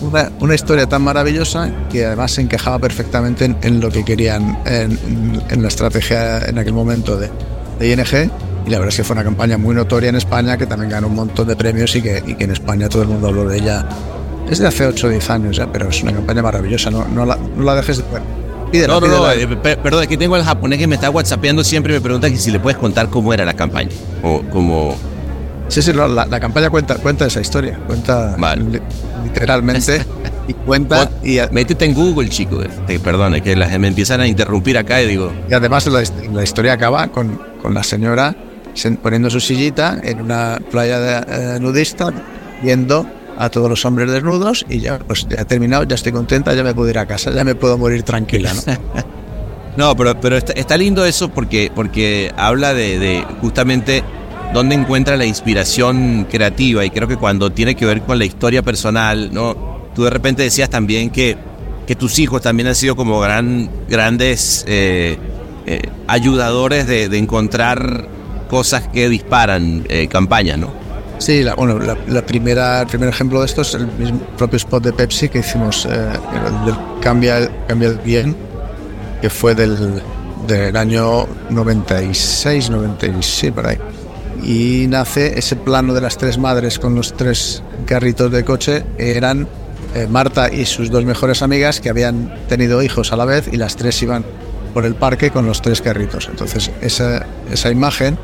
[0.00, 4.58] una, una historia tan maravillosa que además se encajaba perfectamente en, en lo que querían
[4.66, 7.28] en, en la estrategia en aquel momento de,
[7.80, 8.30] de ING.
[8.66, 11.08] Y la verdad es que fue una campaña muy notoria en España que también ganó
[11.08, 13.58] un montón de premios y que, y que en España todo el mundo habló de
[13.58, 13.84] ella
[14.48, 17.36] desde hace 8 o 10 años ya, pero es una campaña maravillosa, no, no, la,
[17.36, 18.22] no la dejes de ver.
[18.70, 21.64] Pídela, No, no, no, eh, pe- perdón, aquí tengo al japonés que me está whatsappeando
[21.64, 23.90] siempre y me pregunta que si le puedes contar cómo era la campaña.
[24.22, 24.96] O como...
[25.68, 28.64] Sí, sí, la, la campaña cuenta, cuenta esa historia, cuenta Vale.
[28.64, 28.80] li-
[29.24, 30.04] literalmente
[30.48, 32.60] y cuenta y, Métete en Google, chico.
[32.62, 35.32] Este, perdón, es que las, me empiezan a interrumpir acá y digo...
[35.48, 36.02] y además la,
[36.32, 38.34] la historia acaba con, con la señora
[39.02, 42.12] poniendo su sillita en una playa de- eh, nudista
[42.62, 43.06] viendo
[43.40, 46.62] a todos los hombres desnudos y ya pues ya he terminado, ya estoy contenta, ya
[46.62, 48.62] me puedo ir a casa, ya me puedo morir tranquila, ¿no?
[49.76, 54.02] No, pero, pero está, lindo eso porque, porque habla de, de justamente
[54.52, 58.62] dónde encuentra la inspiración creativa y creo que cuando tiene que ver con la historia
[58.62, 59.80] personal, ¿no?
[59.94, 61.36] Tú de repente decías también que,
[61.86, 65.16] que tus hijos también han sido como gran, grandes eh,
[65.66, 68.08] eh, ayudadores de, de encontrar
[68.50, 70.79] cosas que disparan eh, campañas, ¿no?
[71.20, 74.56] Sí, la, bueno, la, la primera, el primer ejemplo de esto es el mismo propio
[74.56, 75.88] spot de Pepsi que hicimos, eh,
[76.34, 78.34] el del cambia, el- cambia el bien,
[79.20, 80.02] que fue del,
[80.46, 83.76] del año 96, 96, por ahí.
[84.42, 89.46] Y nace ese plano de las tres madres con los tres carritos de coche, eran
[89.94, 93.58] eh, Marta y sus dos mejores amigas que habían tenido hijos a la vez y
[93.58, 94.24] las tres iban
[94.72, 96.28] por el parque con los tres carritos.
[96.30, 98.16] Entonces, esa, esa imagen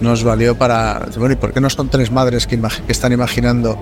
[0.00, 1.06] nos valió para.
[1.16, 3.78] Bueno, ¿y por qué no son tres madres que, están imaginando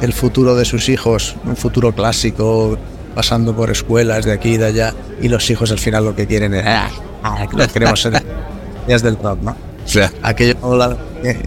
[0.00, 2.76] el futuro de sus hijos, un futuro clásico,
[3.14, 6.26] pasando por escuelas de aquí y de allá, y los hijos al final lo que
[6.26, 6.64] quieren es.
[6.66, 6.88] "Ah,
[7.22, 8.22] ah, lo queremos ser
[8.86, 9.50] días del rock, ¿no?
[9.52, 11.38] O sea, Aquello la- que-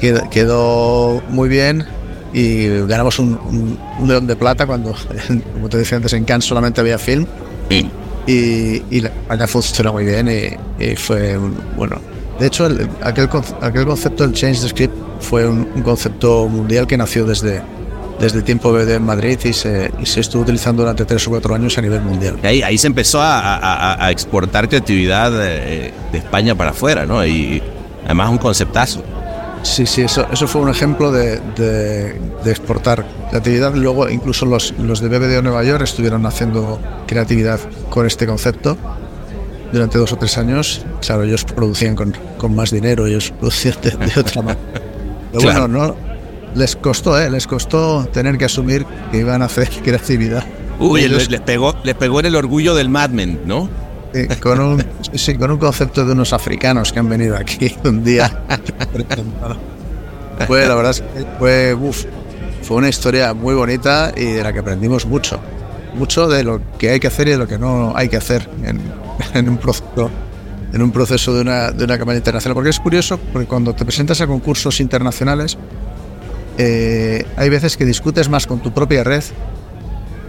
[0.00, 1.84] quedó, quedó muy bien
[2.32, 4.94] y ganamos un, un- un león de plata cuando,
[5.54, 7.26] como te decía antes, en Cannes solamente había film
[7.68, 7.90] sí.
[8.26, 12.00] y, y la campaña funcionó muy bien y, y fue un, bueno
[12.40, 13.28] de hecho el- aquel,
[13.60, 17.62] aquel concepto del change the script fue un, un concepto mundial que nació desde
[18.18, 21.30] desde el tiempo de en Madrid y se, y se estuvo utilizando durante tres o
[21.30, 23.56] cuatro años a nivel mundial Ahí, ahí se empezó a, a-
[23.94, 27.24] a- a exportar creatividad eh, de España para afuera, ¿no?
[27.24, 27.62] Y
[28.04, 29.02] además un conceptazo.
[29.62, 34.74] sí sí eso, eso fue un ejemplo de, de- de exportar creatividad luego incluso los,
[34.78, 38.76] los de BBDO Nueva York estuvieron haciendo creatividad con este concepto
[39.72, 43.90] durante dos o tres años claro ellos producían con, con más dinero ellos producían de,
[43.90, 44.60] de otra manera
[45.32, 45.68] Pero Claro.
[45.68, 46.10] bueno, no
[46.54, 47.30] les costó, ¿eh?
[47.30, 50.44] Les costó tener que asumir que iban a hacer creatividad.
[50.80, 53.68] Uy, Ellos, les, pegó, les pegó en el orgullo del Mad Men, ¿no?
[54.14, 58.02] eh, con, un, sí, con un concepto de unos africanos que han venido aquí un
[58.02, 58.42] día.
[60.48, 62.04] fue, la verdad, es que fue, uf,
[62.62, 65.38] fue una historia muy bonita y de la que aprendimos mucho.
[65.94, 68.48] Mucho de lo que hay que hacer y de lo que no hay que hacer
[69.34, 70.10] en, un proceso
[70.72, 72.54] en un proceso de una, de una campaña internacional.
[72.54, 75.58] Porque es curioso, porque cuando te presentas a concursos internacionales,
[76.58, 79.24] eh, hay veces que discutes más con tu propia red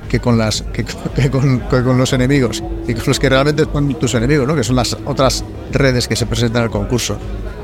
[0.09, 0.83] que con las que,
[1.31, 4.55] con, los enemigos y con los que realmente son tus enemigos, ¿no?
[4.55, 7.17] que son las otras redes que se presentan al concurso.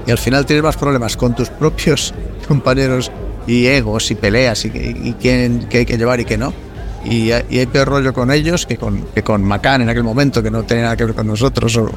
[0.05, 2.13] Y al final tienes más problemas con tus propios
[2.47, 3.11] compañeros
[3.47, 6.53] y egos y peleas y, y quién que hay que llevar y qué no.
[7.05, 10.51] Y, hay- peor rollo con ellos que con, que con Macán en aquel momento, que
[10.51, 11.75] no tenía nada que ver con nosotros.
[11.77, 11.89] O,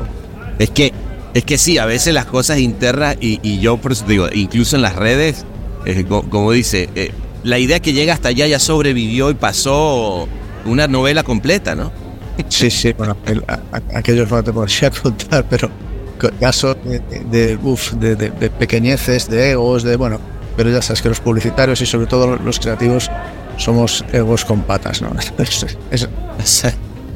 [0.59, 0.93] Es que,
[1.35, 4.29] es que sí, a veces las cosas internas, y, y yo por eso te digo,
[4.33, 5.45] incluso en las redes,
[5.87, 7.13] eh, co- como, dice, eh,
[7.45, 10.29] la idea que llega hasta allá ya sobrevivió y pasó
[10.67, 11.91] una novela completa, ¿no?
[12.49, 13.17] Sí, sí, bueno,
[13.95, 15.71] aquellos no te podría contar, pero
[16.39, 20.21] casos de, de, uf, de, de- de pequeñeces, de egos, de bueno,
[20.57, 23.11] pero ya sabes que los publicitarios y sobre todo los creativos
[23.61, 25.11] somos egos con patas, ¿no?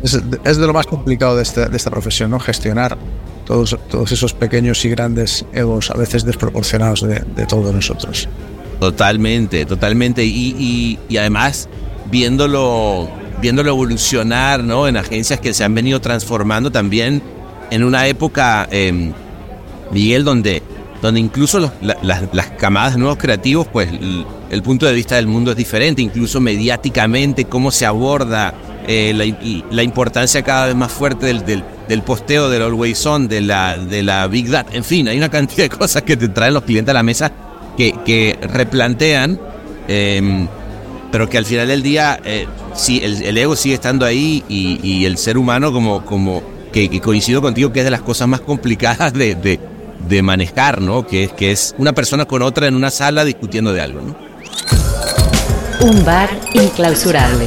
[0.05, 2.39] Es, de lo más complicado de esta, de esta profesión, ¿no?
[2.39, 2.99] Gestionar
[3.47, 3.79] todos,
[4.13, 8.29] esos pequeños y grandes egos, a veces desproporcionados de, todos nosotros.
[8.81, 10.23] Totalmente, totalmente.
[10.23, 11.71] Y, además,
[12.11, 13.09] viéndolo,
[13.41, 14.87] viéndolo evolucionar, ¿no?
[14.87, 17.23] En agencias que se han venido transformando también
[17.71, 19.11] en una época eh,
[19.91, 20.63] Miguel, donde,
[21.01, 23.89] donde incluso las- las camadas nuevos creativos, pues
[24.55, 28.55] el, punto de vista del mundo es diferente, incluso mediáticamente, cómo se aborda
[28.87, 29.13] eh,
[29.71, 34.27] la, importancia cada vez más fuerte del, posteo, del always on, de la, de la
[34.27, 36.95] big data, en fin, hay una cantidad de cosas que te traen los clientes a
[36.95, 37.33] la mesa
[37.77, 39.39] que, que replantean.
[39.89, 40.49] em,
[41.15, 45.17] pero que al final del día eh, sí, el, ego sigue estando ahí y, el
[45.17, 46.43] ser humano como, como
[46.73, 49.61] que, coincido contigo que es de las cosas más complicadas de,
[50.25, 51.07] manejar, ¿no?
[51.07, 54.17] Que, que es una persona con otra en una sala discutiendo de algo, ¿no?
[55.81, 57.47] Un bar inclausurable.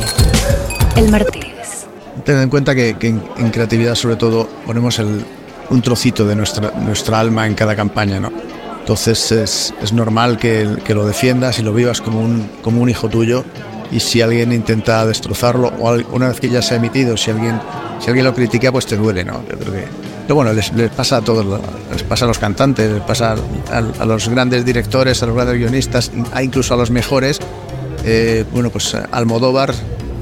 [0.96, 1.86] El Martínez.
[2.26, 5.26] Ten en cuenta que, que en, en creatividad sobre todo ponemos el-
[5.70, 8.32] un trocito de nuestra, nuestra alma en cada campaña, ¿no?
[8.80, 12.90] Entonces es, es normal que, que lo defiendas y lo vivas como un, como un
[12.90, 13.44] hijo tuyo
[13.92, 17.60] y si alguien intenta destrozarlo o una vez que ya se ha emitido, si alguien,
[18.00, 19.44] si alguien lo critica, pues te duele, ¿no?
[19.50, 19.86] Yo creo que...
[20.24, 21.46] Pero bueno, les, les pasa a todos,
[21.92, 23.36] les pasa a los cantantes, les pasa
[23.72, 27.40] a, a los grandes directores, a los grandes guionistas, a incluso a los mejores.
[28.04, 29.74] Eh, bueno, pues Almodóvar,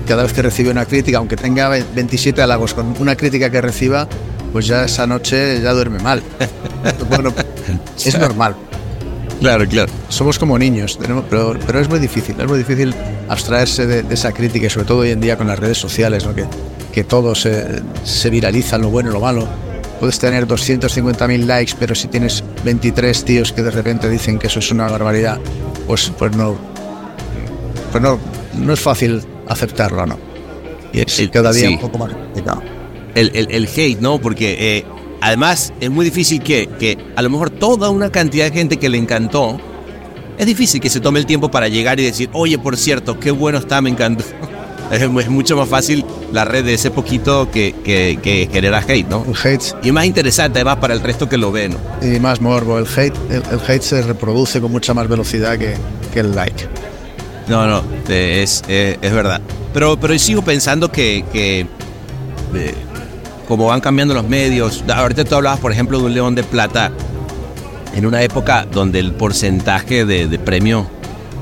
[0.07, 4.07] cada vez que recibe una crítica, aunque tenga 27 halagos, con una crítica que reciba,
[4.51, 6.21] pues ya esa noche ya duerme mal.
[7.09, 7.33] bueno,
[8.03, 8.55] es normal.
[9.39, 9.91] Claro, claro.
[10.09, 12.95] Somos como niños, tenemos, pero, pero es muy difícil, es muy difícil
[13.27, 16.25] abstraerse de, de esa crítica, y sobre todo hoy en día con las redes sociales,
[16.25, 16.33] ¿no?
[16.33, 16.45] que,
[16.93, 19.45] que todo se, se viraliza, lo bueno y lo malo.
[19.99, 24.59] Puedes tener 250.000 likes, pero si tienes 23 tíos que de repente dicen que eso
[24.59, 25.39] es una barbaridad,
[25.87, 26.57] pues, pues no,
[27.95, 28.19] pues no,
[28.65, 30.17] no es fácil aceptarlo, ¿no?
[30.91, 31.73] Y es Sí, cada día sí.
[31.75, 32.61] un poco más complicado.
[33.15, 34.19] el, el- el hate, ¿no?
[34.19, 34.85] Porque eh,
[35.21, 38.89] además es muy difícil que, que a lo mejor toda una cantidad de gente que
[38.89, 39.61] le encantó,
[40.37, 43.31] es difícil que se tome el tiempo para llegar y decir, oye, por cierto, qué
[43.31, 44.25] bueno está, me encantó.
[44.91, 49.07] Es, es mucho más fácil la red de ese poquito que, que, que genera hate,
[49.09, 49.25] ¿no?
[49.27, 51.77] El hate Y más interesante además para el resto que lo ve, ¿no?
[52.07, 55.73] y más morbo, el hate, el, el hate se reproduce con mucha más velocidad que,
[56.13, 56.67] que el like.
[57.47, 59.39] No, no, es, eh, es verdad.
[59.73, 61.61] Pero, pero sigo pensando que, que
[62.55, 62.73] eh,
[63.47, 66.91] como van cambiando los medios, ahorita tú hablabas, por ejemplo, de un León de Plata,
[67.95, 70.87] en una época donde el porcentaje de, de premio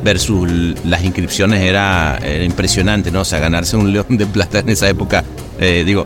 [0.03, 0.49] versus
[0.83, 3.21] las inscripciones era, impresionante, ¿no?
[3.21, 5.23] O sea, ganarse un León de Plata en esa época,
[5.59, 6.05] eh, digo,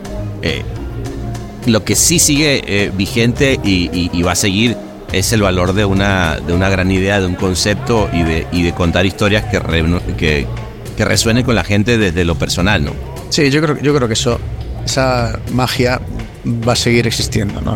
[1.66, 4.78] lo que sí sigue vigente y- y va a seguir
[5.12, 8.64] es el valor de una, de una gran idea, de un concepto y de, y
[8.64, 10.48] de contar historias que,
[10.96, 12.92] que, resuenen con la gente desde lo personal, ¿no?
[13.30, 14.40] Sí, yo creo, yo creo que eso,
[14.84, 16.02] esa magia
[16.46, 17.62] va a seguir existiendo.
[17.62, 17.76] ¿no?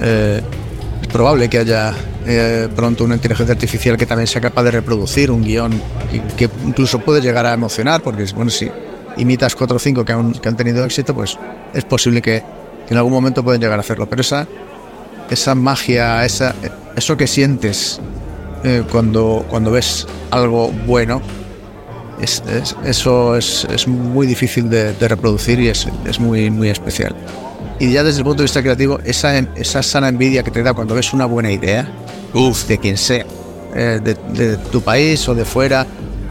[0.00, 0.40] Eh,
[1.02, 1.92] es probable que haya
[2.26, 5.80] eh, pronto una inteligencia artificial que también sea capaz de reproducir un guion
[6.36, 8.70] que incluso puede llegar a emocionar, porque bueno, si
[9.16, 11.38] imitas cuatro o cinco que han, que han tenido éxito, pues
[11.74, 12.42] es posible que,
[12.86, 14.08] que en algún momento pueden llegar a hacerlo.
[14.08, 14.46] Pero esa,
[15.30, 16.54] esa magia, esa,
[16.96, 18.00] eso que sientes
[18.64, 21.20] eh, cuando, cuando ves algo bueno,
[22.20, 26.68] es- es- eso es, es muy difícil de, de reproducir y es, es muy, muy
[26.70, 27.14] especial.
[27.78, 30.72] Y ya desde el punto de vista creativo, esa, esa sana envidia que te da
[30.72, 31.86] cuando ves una buena idea,
[32.32, 33.24] Uf, de quien sea,
[33.74, 35.86] eh, de, de tu país o de fuera,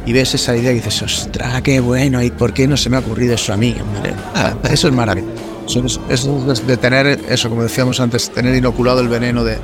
[0.08, 2.98] y ves esa idea y dices, ostras, qué bueno, ¿y por qué no se me
[2.98, 3.76] ha ocurrido eso a mí?
[3.80, 4.14] hombre?".
[4.36, 5.34] Ah, eso es maravilloso.
[5.68, 9.58] Es, es de tener, eso como decíamos antes, tener inoculado el veneno de,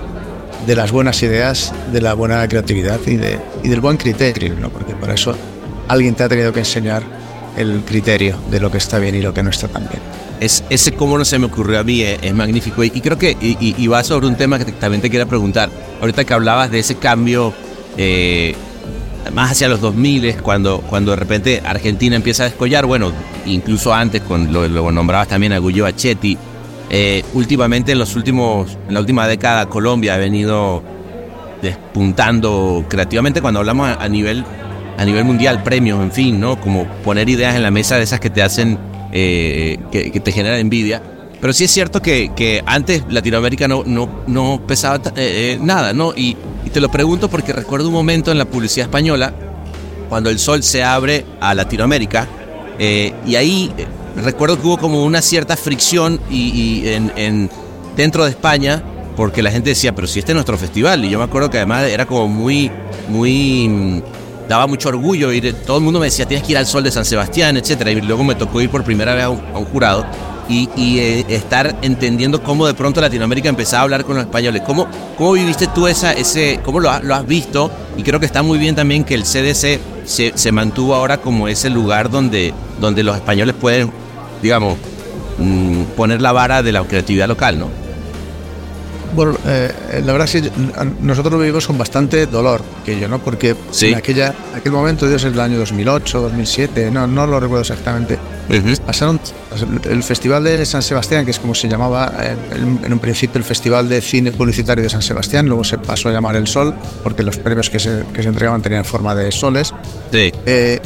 [0.66, 4.70] de las buenas ideas, de la buena creatividad y, de, y del buen criterio, ¿no?
[4.70, 5.36] porque para eso
[5.88, 7.04] alguien te ha tenido que enseñar
[7.58, 10.02] el criterio de lo que está bien y lo que no está tan bien.
[10.40, 12.84] es, ese cómo no se me ocurrió a mí es, es magnífico.
[12.84, 15.28] Y, y creo que y- y va sobre un tema que te- también te quiero
[15.28, 15.70] preguntar.
[16.00, 17.54] Ahorita que hablabas de ese cambio
[17.98, 18.56] eh,
[19.34, 23.12] más hacia los 2000, cuando, cuando de repente Argentina empieza a descollar, bueno,
[23.46, 26.38] incluso antes, con lo, lo nombrabas también a Guglio Achetti.
[26.90, 30.84] eh, últimamente, en, los últimos, en la última década, Colombia ha venido
[31.62, 34.44] despuntando creativamente cuando hablamos a, a nivel
[35.02, 36.60] a nivel mundial, premios, en fin, ¿no?
[36.60, 38.78] Como poner ideas en la mesa de esas que te hacen,
[39.12, 41.02] eh, que, te generan envidia.
[41.40, 46.14] Pero sí es cierto que, que antes Latinoamérica no, no, no pesaba eh, nada, ¿no?
[46.72, 49.34] Te lo pregunto porque recuerdo un momento en la publicidad española,
[50.10, 52.28] cuando el sol se abre a Latinoamérica,
[52.80, 53.86] eh, y ahí eh,
[54.24, 57.50] recuerdo que hubo como una cierta fricción y, en, en-
[57.96, 58.82] dentro de España,
[59.16, 61.58] porque la gente decía, pero si este es nuestro festival, y yo me acuerdo que
[61.58, 62.72] además era como muy,
[63.10, 64.02] muy, mm,
[64.50, 66.92] daba mucho orgullo ir, todo el mundo me decía, tienes que ir al sol de
[66.92, 70.06] San Sebastián, etcétera, y luego me tocó ir por primera vez a un jurado.
[70.50, 74.62] Y, y, eh, estar entendiendo cómo de pronto Latinoamérica empezaba a hablar con los españoles.
[74.66, 74.88] ¿Cómo,
[75.18, 77.72] cómo viviste tú esa, ese, cómo lo, lo has visto?
[77.98, 81.48] Y creo que está muy bien también que el CDC se, se mantuvo ahora como
[81.48, 83.92] ese lugar donde, donde los españoles pueden,
[84.42, 84.78] digamos,
[85.38, 87.70] mm, poner la vara de la creatividad local, ¿no?
[89.14, 89.72] Bueno, eh,
[90.06, 90.52] la verdad es que
[91.02, 93.20] nosotros lo vivimos con bastante dolor, que yo, ¿no?
[93.20, 93.88] Porque Sí.
[93.90, 98.18] en aquella, aquel momento, Dios, es el año 2008, 2007, no, no lo recuerdo exactamente.
[98.86, 99.20] Pasaron
[99.90, 102.12] el Festival de San Sebastián, que es como se llamaba
[102.54, 106.10] en, en un principio el Festival de Cine Publicitario de San Sebastián, luego se pasó
[106.10, 106.74] a llamar El Sol,
[107.04, 109.74] porque los premios que se, que se entregaban tenían forma de soles.
[110.12, 110.32] Sí.
[110.46, 110.80] Eh,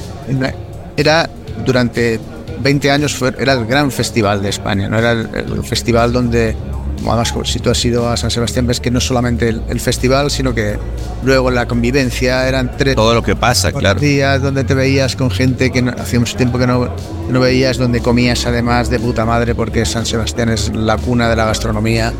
[0.98, 1.30] era
[1.66, 2.20] durante
[2.60, 6.56] 20 años fue, era el gran festival de España, no era el, el festival donde,
[7.04, 10.32] además si tú has ido a San Sebastián ves que no solamente el, el festival,
[10.32, 10.78] sino que
[11.24, 14.00] luego la convivencia eran tres Todo lo que pasa, claro.
[14.00, 16.86] días donde te veías con gente que no- hacía mucho tiempo que no,
[17.28, 21.30] que no veías, donde comías además de puta madre porque San Sebastián es la cuna
[21.30, 22.14] de la gastronomía.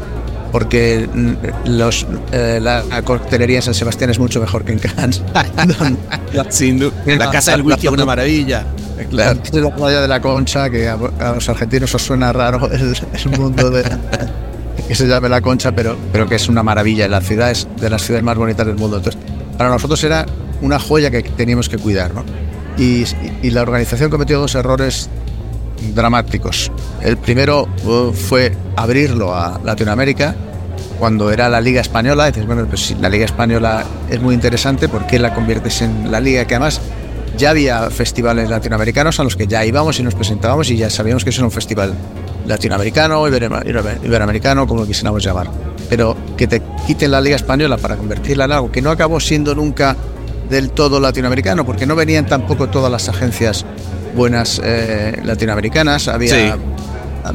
[0.52, 1.34] Porque mm,
[1.70, 5.22] los, eh, la, la coctelería en San Sebastián es mucho mejor que en Cannes.
[6.50, 6.94] Sin duda.
[7.06, 8.66] La casa del whisky es una maravilla.
[9.10, 13.26] Claro, la playa de la Concha, que a, a los argentinos os suena raro, es
[13.26, 13.84] un mundo de,
[14.88, 17.08] que se llame la Concha, pero, pero que es una maravilla.
[17.08, 18.98] La ciudad es de las ciudades más bonitas del mundo.
[18.98, 19.22] Entonces,
[19.58, 20.26] para nosotros era
[20.62, 22.14] una joya que teníamos que cuidar.
[22.14, 22.24] ¿no?
[22.78, 23.06] Y,
[23.42, 25.10] y la organización cometió dos errores
[25.94, 26.72] dramáticos.
[27.02, 30.36] El primero uh, fue abrirlo a Latinoamérica
[31.00, 32.28] cuando era la Liga Española.
[32.28, 36.12] Dices, bueno, pues si la Liga Española es muy interesante, ¿por qué la conviertes en
[36.12, 36.46] la Liga?
[36.46, 36.82] Que además
[37.38, 41.24] ya había festivales latinoamericanos a los que ya íbamos y nos presentábamos y ya sabíamos
[41.24, 41.94] que eso era un festival
[42.48, 45.48] latinoamericano, ibero- ibero- iberoamericano, como lo quisiéramos llamar.
[45.90, 49.54] Pero que te quiten la Liga Española para convertirla en algo que no acabó siendo
[49.56, 49.96] nunca
[50.50, 53.66] del todo latinoamericano, porque no venían tampoco todas las agencias
[54.16, 56.08] buenas eh, latinoamericanas.
[56.08, 56.52] Había Sí.
[57.24, 57.30] a-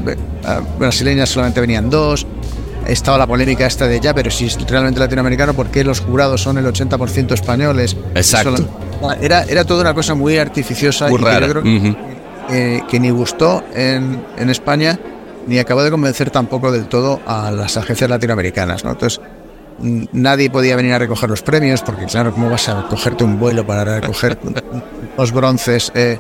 [0.53, 2.27] a- brasileñas solamente venían dos.
[2.87, 6.43] Estaba la polémica esta de ya, pero si es realmente latinoamericano, ¿por qué los jurados
[6.43, 7.97] son el 80% españoles?
[8.15, 8.57] Exacto.
[8.57, 8.69] Solo-
[9.21, 11.49] Era, era toda una cosa muy artificiosa Muy y que yo rara.
[11.49, 11.97] creo que.
[12.51, 14.99] Eh, que ni gustó en, en España
[15.47, 18.85] ni acabó de convencer tampoco del todo a las agencias latinoamericanas.
[18.85, 18.91] ¿no?
[18.93, 19.21] Entonces,
[19.79, 23.39] mm, nadie podía venir a recoger los premios, porque claro, ¿cómo vas a cogerte un
[23.39, 24.39] vuelo para recoger
[25.19, 25.91] los bronces?
[25.95, 26.19] Eh,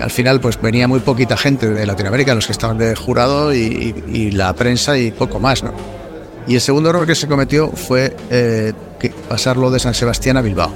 [0.00, 3.94] al final, pues venía muy poquita gente de Latinoamérica, los que estaban de jurado y,
[4.08, 5.62] y- la prensa y poco más.
[5.62, 5.72] ¿no?
[6.46, 8.72] Y el segundo error que se cometió fue eh,
[9.28, 10.72] pasarlo de San Sebastián a Bilbao.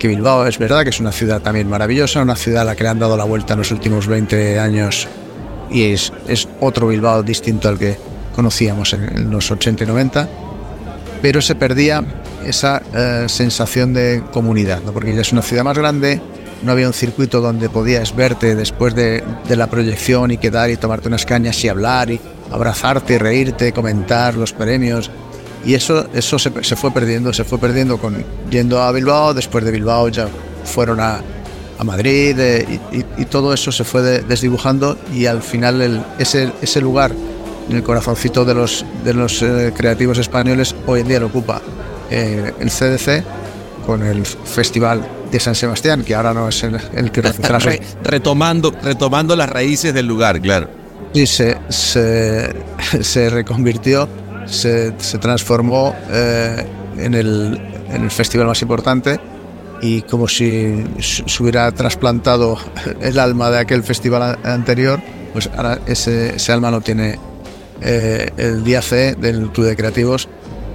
[0.00, 2.84] Que Bilbao es verdad que es una ciudad también maravillosa, una ciudad a la que
[2.84, 5.06] le han dado la vuelta en los últimos 20 años
[5.70, 7.98] y es, es otro Bilbao distinto al que
[8.34, 10.28] conocíamos en, los 80 y 90,
[11.20, 12.02] pero se perdía
[12.46, 14.92] esa eh, sensación de comunidad, ¿no?
[14.92, 16.18] porque ya es una ciudad más grande,
[16.62, 20.78] no había un circuito donde podías verte después de, de la proyección y quedar y
[20.78, 22.18] tomarte unas cañas y hablar y
[22.50, 25.10] abrazarte, reírte, comentar los premios.
[25.64, 29.64] Y eso, eso se, se fue perdiendo, se fue perdiendo con yendo a Bilbao, después
[29.64, 30.26] de Bilbao ya
[30.64, 31.20] fueron a,
[31.78, 35.82] a Madrid eh, y, y- y todo eso se fue de- desdibujando y al final
[35.82, 37.12] el- ese, ese lugar
[37.68, 41.60] en el corazoncito de los, de los eh, creativos españoles hoy en día lo ocupa
[42.10, 43.22] eh, el CDC
[43.86, 48.72] con el Festival de San Sebastián, que ahora no es el, el que Re- retomando,
[48.82, 50.68] retomando las raíces del lugar, claro.
[51.14, 52.50] y se, se,
[53.02, 54.08] se reconvirtió,
[54.46, 56.66] se, se transformó eh,
[56.98, 57.60] en, el,
[57.90, 59.18] en el festival más importante
[59.82, 62.58] y como si se hubiera trasplantado
[63.00, 65.00] el alma de aquel festival anterior,
[65.32, 67.18] pues ahora ese, ese alma lo tiene
[67.80, 70.28] eh, el día C del Club de Creativos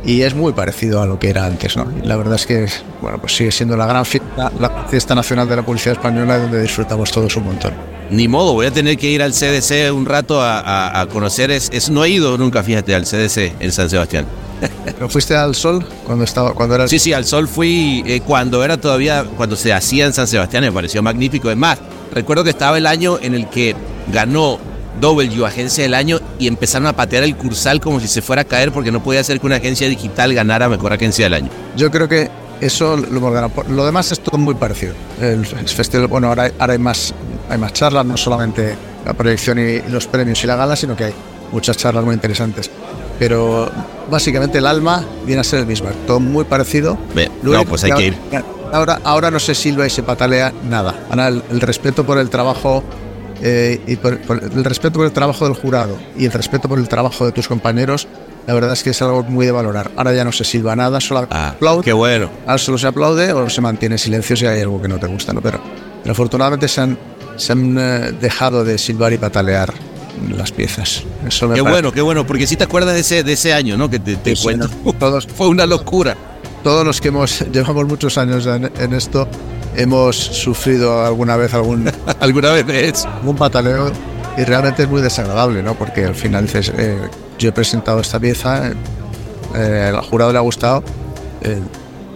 [0.05, 1.87] y es muy parecido a lo que era antes, ¿no?
[2.03, 2.67] La verdad es que,
[3.01, 6.61] bueno, pues sigue siendo la gran fiesta, la fiesta nacional de la publicidad española donde
[6.61, 7.94] disfrutamos todos un montón.
[8.09, 11.51] Ni modo, voy a tener que ir al CDC un rato a, a- a conocer.
[11.51, 14.25] Es, es- no he ido nunca, fíjate, al CDC en San Sebastián.
[14.85, 18.63] ¿Pero fuiste al sol cuando estaba cuando era Sí, sí, al sol fui eh, cuando
[18.63, 21.49] era todavía, cuando se hacía en San Sebastián, me pareció magnífico.
[21.51, 21.79] Es más,
[22.13, 23.75] recuerdo que estaba el año en el que
[24.13, 24.59] ganó
[25.01, 28.45] W, agencia del año, y empezaron a patear el cursal como si se fuera a
[28.45, 31.49] caer porque no podía ser que una agencia digital ganara mejor agencia del año.
[31.75, 32.29] Yo creo que
[32.61, 33.51] eso lo hemos ganado.
[33.69, 34.93] Lo demás es todo muy parecido.
[35.21, 37.13] El festival, bueno, ahora, hay- ahora hay más
[37.49, 38.75] hay más charlas, no solamente
[39.05, 41.13] la proyección y los premios y la gala, sino que hay
[41.51, 42.71] muchas charlas muy interesantes.
[43.19, 43.69] Pero
[44.09, 46.97] básicamente el alma viene a ser el mismo, todo muy parecido.
[47.13, 48.17] Ve, Lo no, pues hay que ir.
[48.73, 50.95] Ahora, ahora no se silba y se patalea nada.
[51.09, 52.83] Ahora el, el respeto por el trabajo
[53.41, 56.79] eh, y por, por el respeto por el trabajo del jurado y el respeto por
[56.79, 58.07] el trabajo de tus compañeros,
[58.47, 59.91] la verdad es que es algo muy de valorar.
[59.95, 61.83] Ahora ya no se silba nada, solo Ah, aplaude.
[61.83, 62.29] qué bueno.
[62.45, 65.33] Ahora solo se aplaude o se mantiene silencio si hay algo que no te gusta,
[65.33, 65.41] ¿no?
[65.41, 65.59] Pero,
[66.03, 66.97] pero afortunadamente se han,
[67.37, 69.73] se han eh, dejado de silbar y patalear
[70.37, 71.03] las piezas.
[71.27, 73.53] Eso me Qué parece- bueno, qué bueno, porque si te acuerdas de ese, de ese
[73.53, 73.89] año, ¿no?
[73.89, 74.69] Que te, te Sí, cuento.
[74.85, 76.15] no, todos- Fue una locura.
[76.63, 79.27] Todos los que hemos llevamos muchos años en, en esto
[79.75, 81.91] hemos sufrido alguna vez algún,
[82.21, 83.91] ¿Alguna vez algún pataleo
[84.37, 85.73] y realmente es muy desagradable, ¿no?
[85.75, 86.97] Porque al final dices, eh,
[87.39, 88.71] yo he presentado esta pieza,
[89.55, 90.83] eh, al jurado le ha gustado,
[91.41, 91.59] eh,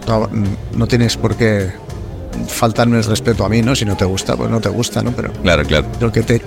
[0.06, 0.28] no,
[0.74, 1.70] no tienes por qué
[2.48, 3.74] faltarme el respeto a mí, ¿no?
[3.74, 5.12] Si no te gusta, pues no te gusta, ¿no?
[5.12, 5.86] Pero Claro, claro.
[6.00, 6.42] lo que te...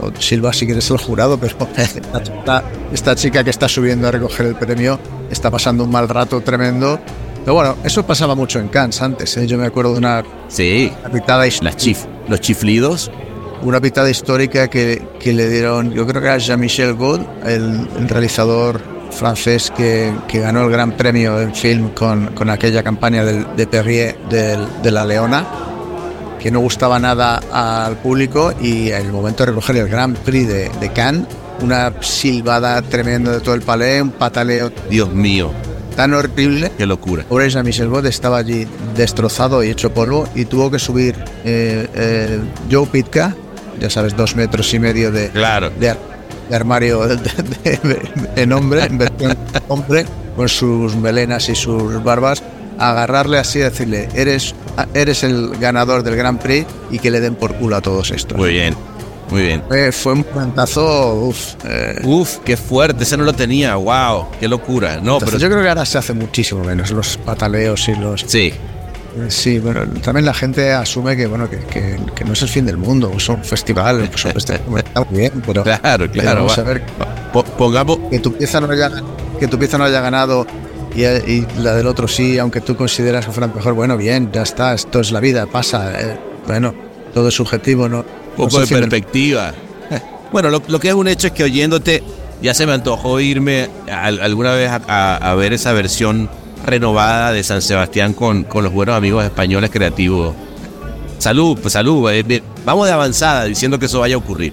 [0.00, 4.46] o Silva, si quieres el jurado, pero esta, esta chica que está subiendo a recoger
[4.46, 4.98] el premio
[5.30, 7.00] está pasando un mal rato tremendo.
[7.44, 9.36] Pero bueno, eso pasaba mucho en Cannes antes.
[9.38, 9.46] ¿eh?
[9.46, 10.92] Yo me acuerdo de una Sí,
[11.62, 13.10] las chif, los chiflidos.
[13.62, 18.08] Una pitada histórica que, que le dieron, yo creo que era Jean-Michel Gaud, el, el
[18.08, 18.80] realizador
[19.10, 23.66] francés que, que ganó el gran premio en film con, con aquella campaña del- de
[23.66, 25.44] Perrier del- de La Leona,
[26.40, 30.46] que no gustaba nada al público y en el momento de recoger el Grand Prix
[30.46, 31.26] de, de Cannes,
[31.62, 35.50] una silbada tremenda de todo el palais, un pataleo Dios mío,
[35.96, 37.24] tan horrible qué locura.
[37.28, 42.38] Pobre Jean-Michel Bot estaba allí destrozado y hecho polvo y tuvo que subir eh, eh,
[42.70, 43.34] Joe Pitka,
[43.80, 45.70] ya sabes, dos metros y medio de, Claro.
[45.70, 45.98] de, ar-
[46.48, 47.98] de armario de-
[48.36, 49.36] en hombre, en versión
[49.68, 50.04] hombre,
[50.36, 52.42] con sus melenas y sus barbas,
[52.78, 54.54] agarrarle así y decirle, eres,
[54.94, 58.38] eres el ganador del Grand Prix y que le den por culo a todos estos.
[58.38, 58.74] Muy bien,
[59.30, 59.62] muy bien.
[59.68, 61.54] Fue, fue un momentazo, uff.
[61.64, 64.96] eh, Uf, qué fuerte, ese no lo tenía, wow, qué locura.
[65.02, 68.20] No, entonces pero yo creo que ahora se hace muchísimo menos los pataleos y los
[68.26, 68.52] sí,
[69.28, 72.66] Sí, bueno, también la gente asume que bueno que, que- que no es el fin
[72.66, 76.34] del mundo, es un festival, pues, un festival, está muy bien, pero, claro, claro.
[76.44, 76.62] vamos va.
[76.62, 76.82] a ver
[77.32, 78.90] Po- pongamos, que tu pieza no haya
[79.40, 80.46] que tu pieza no haya ganado
[80.94, 84.42] y, y la del otro sí, aunque tú consideras que fuera mejor, bueno, bien, ya
[84.42, 86.74] está, esto es la vida, pasa, eh, bueno,
[87.14, 87.98] todo es subjetivo, no.
[87.98, 88.04] no
[88.36, 89.52] poco el de del- perspectiva.
[90.32, 92.02] Bueno, lo, lo que es un hecho es que oyéndote,
[92.42, 96.28] ya se me antojó irme al- alguna vez a, a- a ver esa versión
[96.70, 100.34] renovada de San Sebastián con, con los buenos amigos españoles creativos.
[101.18, 102.10] Salud, pues salud.
[102.10, 104.52] eh, bien, Vamos de avanzada diciendo que eso vaya a ocurrir.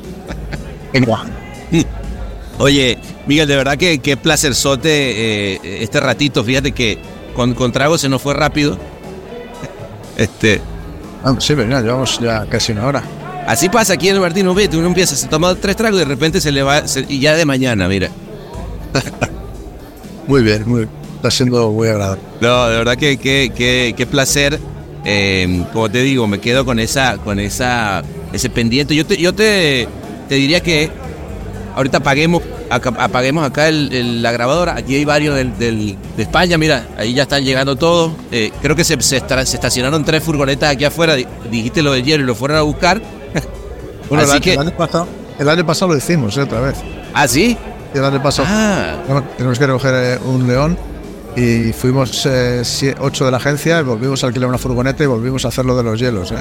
[2.58, 2.98] Oye,
[3.28, 6.44] Miguel, de verdad que qué placerzote eh, este ratito.
[6.44, 6.98] Fíjate que
[7.36, 8.78] con, con trago se nos fue rápido.
[10.18, 10.62] Este,
[11.26, 13.04] Ah, sí, pero ya llevamos ya casi una hora.
[13.48, 16.04] así pasa aquí en el Martín, uno ve, uno empieza, se toma tres tragos y
[16.04, 18.10] de repente se le va, se- y ya de mañana, mira.
[20.28, 20.88] Muy bien, muy
[21.28, 22.22] está siendo muy agradable.
[22.42, 24.60] No, de verdad que qué placer.
[25.08, 28.02] Eh, como te digo, me quedo con esa, con esa,
[28.34, 28.96] ese pendiente.
[28.96, 29.88] Yo te, yo te,
[30.28, 30.90] te diría que
[31.76, 34.76] ahorita apaguemos, acá- apaguemos acá el- el- la grabadora.
[34.76, 38.14] Aquí hay varios del, del- de España, mira, ahí ya están llegando todos.
[38.32, 41.14] Eh, creo que se, se se estacionaron tres furgonetas aquí afuera.
[41.14, 43.00] Di- Dijiste lo del hielo y lo fueron a buscar.
[44.10, 45.08] Bueno, Así el, año- que- el año pasado,
[45.40, 46.76] el año pasado lo hicimos, eh, otra vez.
[47.14, 47.58] ¿Ah, sí?
[47.94, 48.96] El año pasado Ah,
[49.38, 50.78] Tenemos que recoger eh, un león
[51.36, 55.08] y fuimos eh, sie- ocho de la agencia y volvimos a alquilar una furgoneta y
[55.08, 56.32] volvimos a hacer lo de los hielos.
[56.32, 56.36] eh.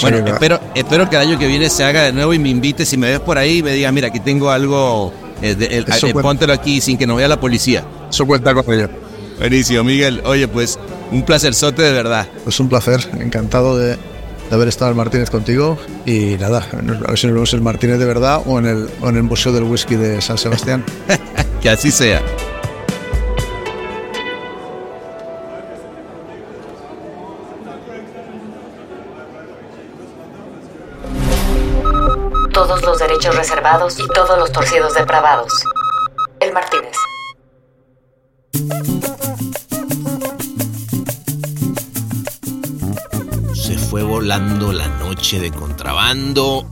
[0.00, 2.48] Bueno, que- espero, espero que el año que viene se haga de nuevo y me
[2.50, 2.88] invites.
[2.88, 5.12] Si me ves por ahí, me digas, mira, aquí tengo algo,
[5.42, 7.84] eh, de- el- eh, póntelo aquí sin que nos vea la policía.
[8.10, 8.88] Eso cuenta con ello.
[9.38, 10.20] Buenísimo, Miguel.
[10.24, 10.78] Oye, pues
[11.12, 12.26] un placerzote de verdad.
[12.44, 13.98] Pues un placer, encantado de, de
[14.54, 16.76] haber estado en Martínez contigo y nada, a
[17.10, 19.52] ver si nos vemos en Martínez de verdad o en el, o en el Museo
[19.52, 20.84] del Whisky de San Sebastián.
[21.60, 22.22] Que así sea.
[33.68, 35.52] Y todos los torcidos depravados.
[36.40, 36.96] El Martínez.
[43.54, 46.66] Se fue volando la noche de contrabando.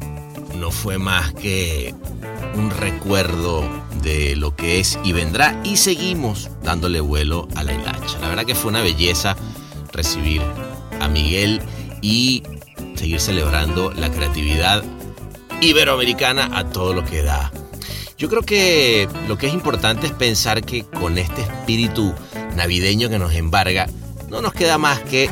[0.54, 1.94] No fue más que
[2.54, 3.62] un recuerdo
[4.00, 5.60] de lo que es y vendrá.
[5.64, 8.18] Y seguimos dándole vuelo a la hilacha.
[8.22, 9.36] La verdad que fue una belleza
[9.92, 10.40] recibir
[10.98, 11.60] a Miguel
[12.00, 12.42] y
[12.94, 14.82] seguir celebrando la creatividad
[15.60, 17.52] iberoamericana a todo lo que da.
[18.18, 22.14] Yo creo que lo que es importante es pensar que con este espíritu
[22.54, 23.86] navideño que nos embarga,
[24.28, 25.30] no nos queda más que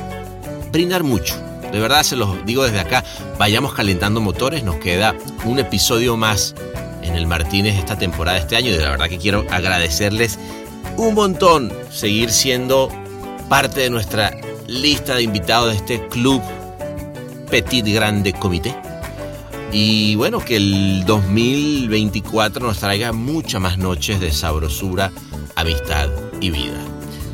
[0.70, 1.34] brindar mucho.
[1.72, 3.02] De verdad se los digo desde acá,
[3.38, 5.14] vayamos calentando motores, nos queda
[5.44, 6.54] un episodio más
[7.02, 10.38] en el Martínez esta temporada, este año, y de la verdad que quiero agradecerles
[10.96, 12.88] un montón seguir siendo
[13.48, 16.40] parte de nuestra lista de invitados de este club
[17.50, 18.74] Petit Grande Comité.
[19.76, 25.10] Y bueno, que el 2024 nos traiga muchas más noches de sabrosura,
[25.56, 26.08] amistad
[26.40, 26.78] y vida.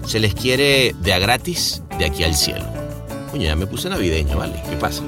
[0.07, 2.64] Se les quiere de a gratis de aquí al cielo.
[3.30, 4.62] Coño, ya me puse navideño, ¿vale?
[4.70, 5.03] ¿Qué pasa?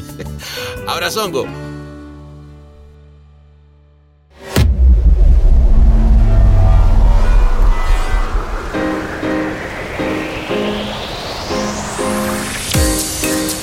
[0.88, 1.44] Abrazongo.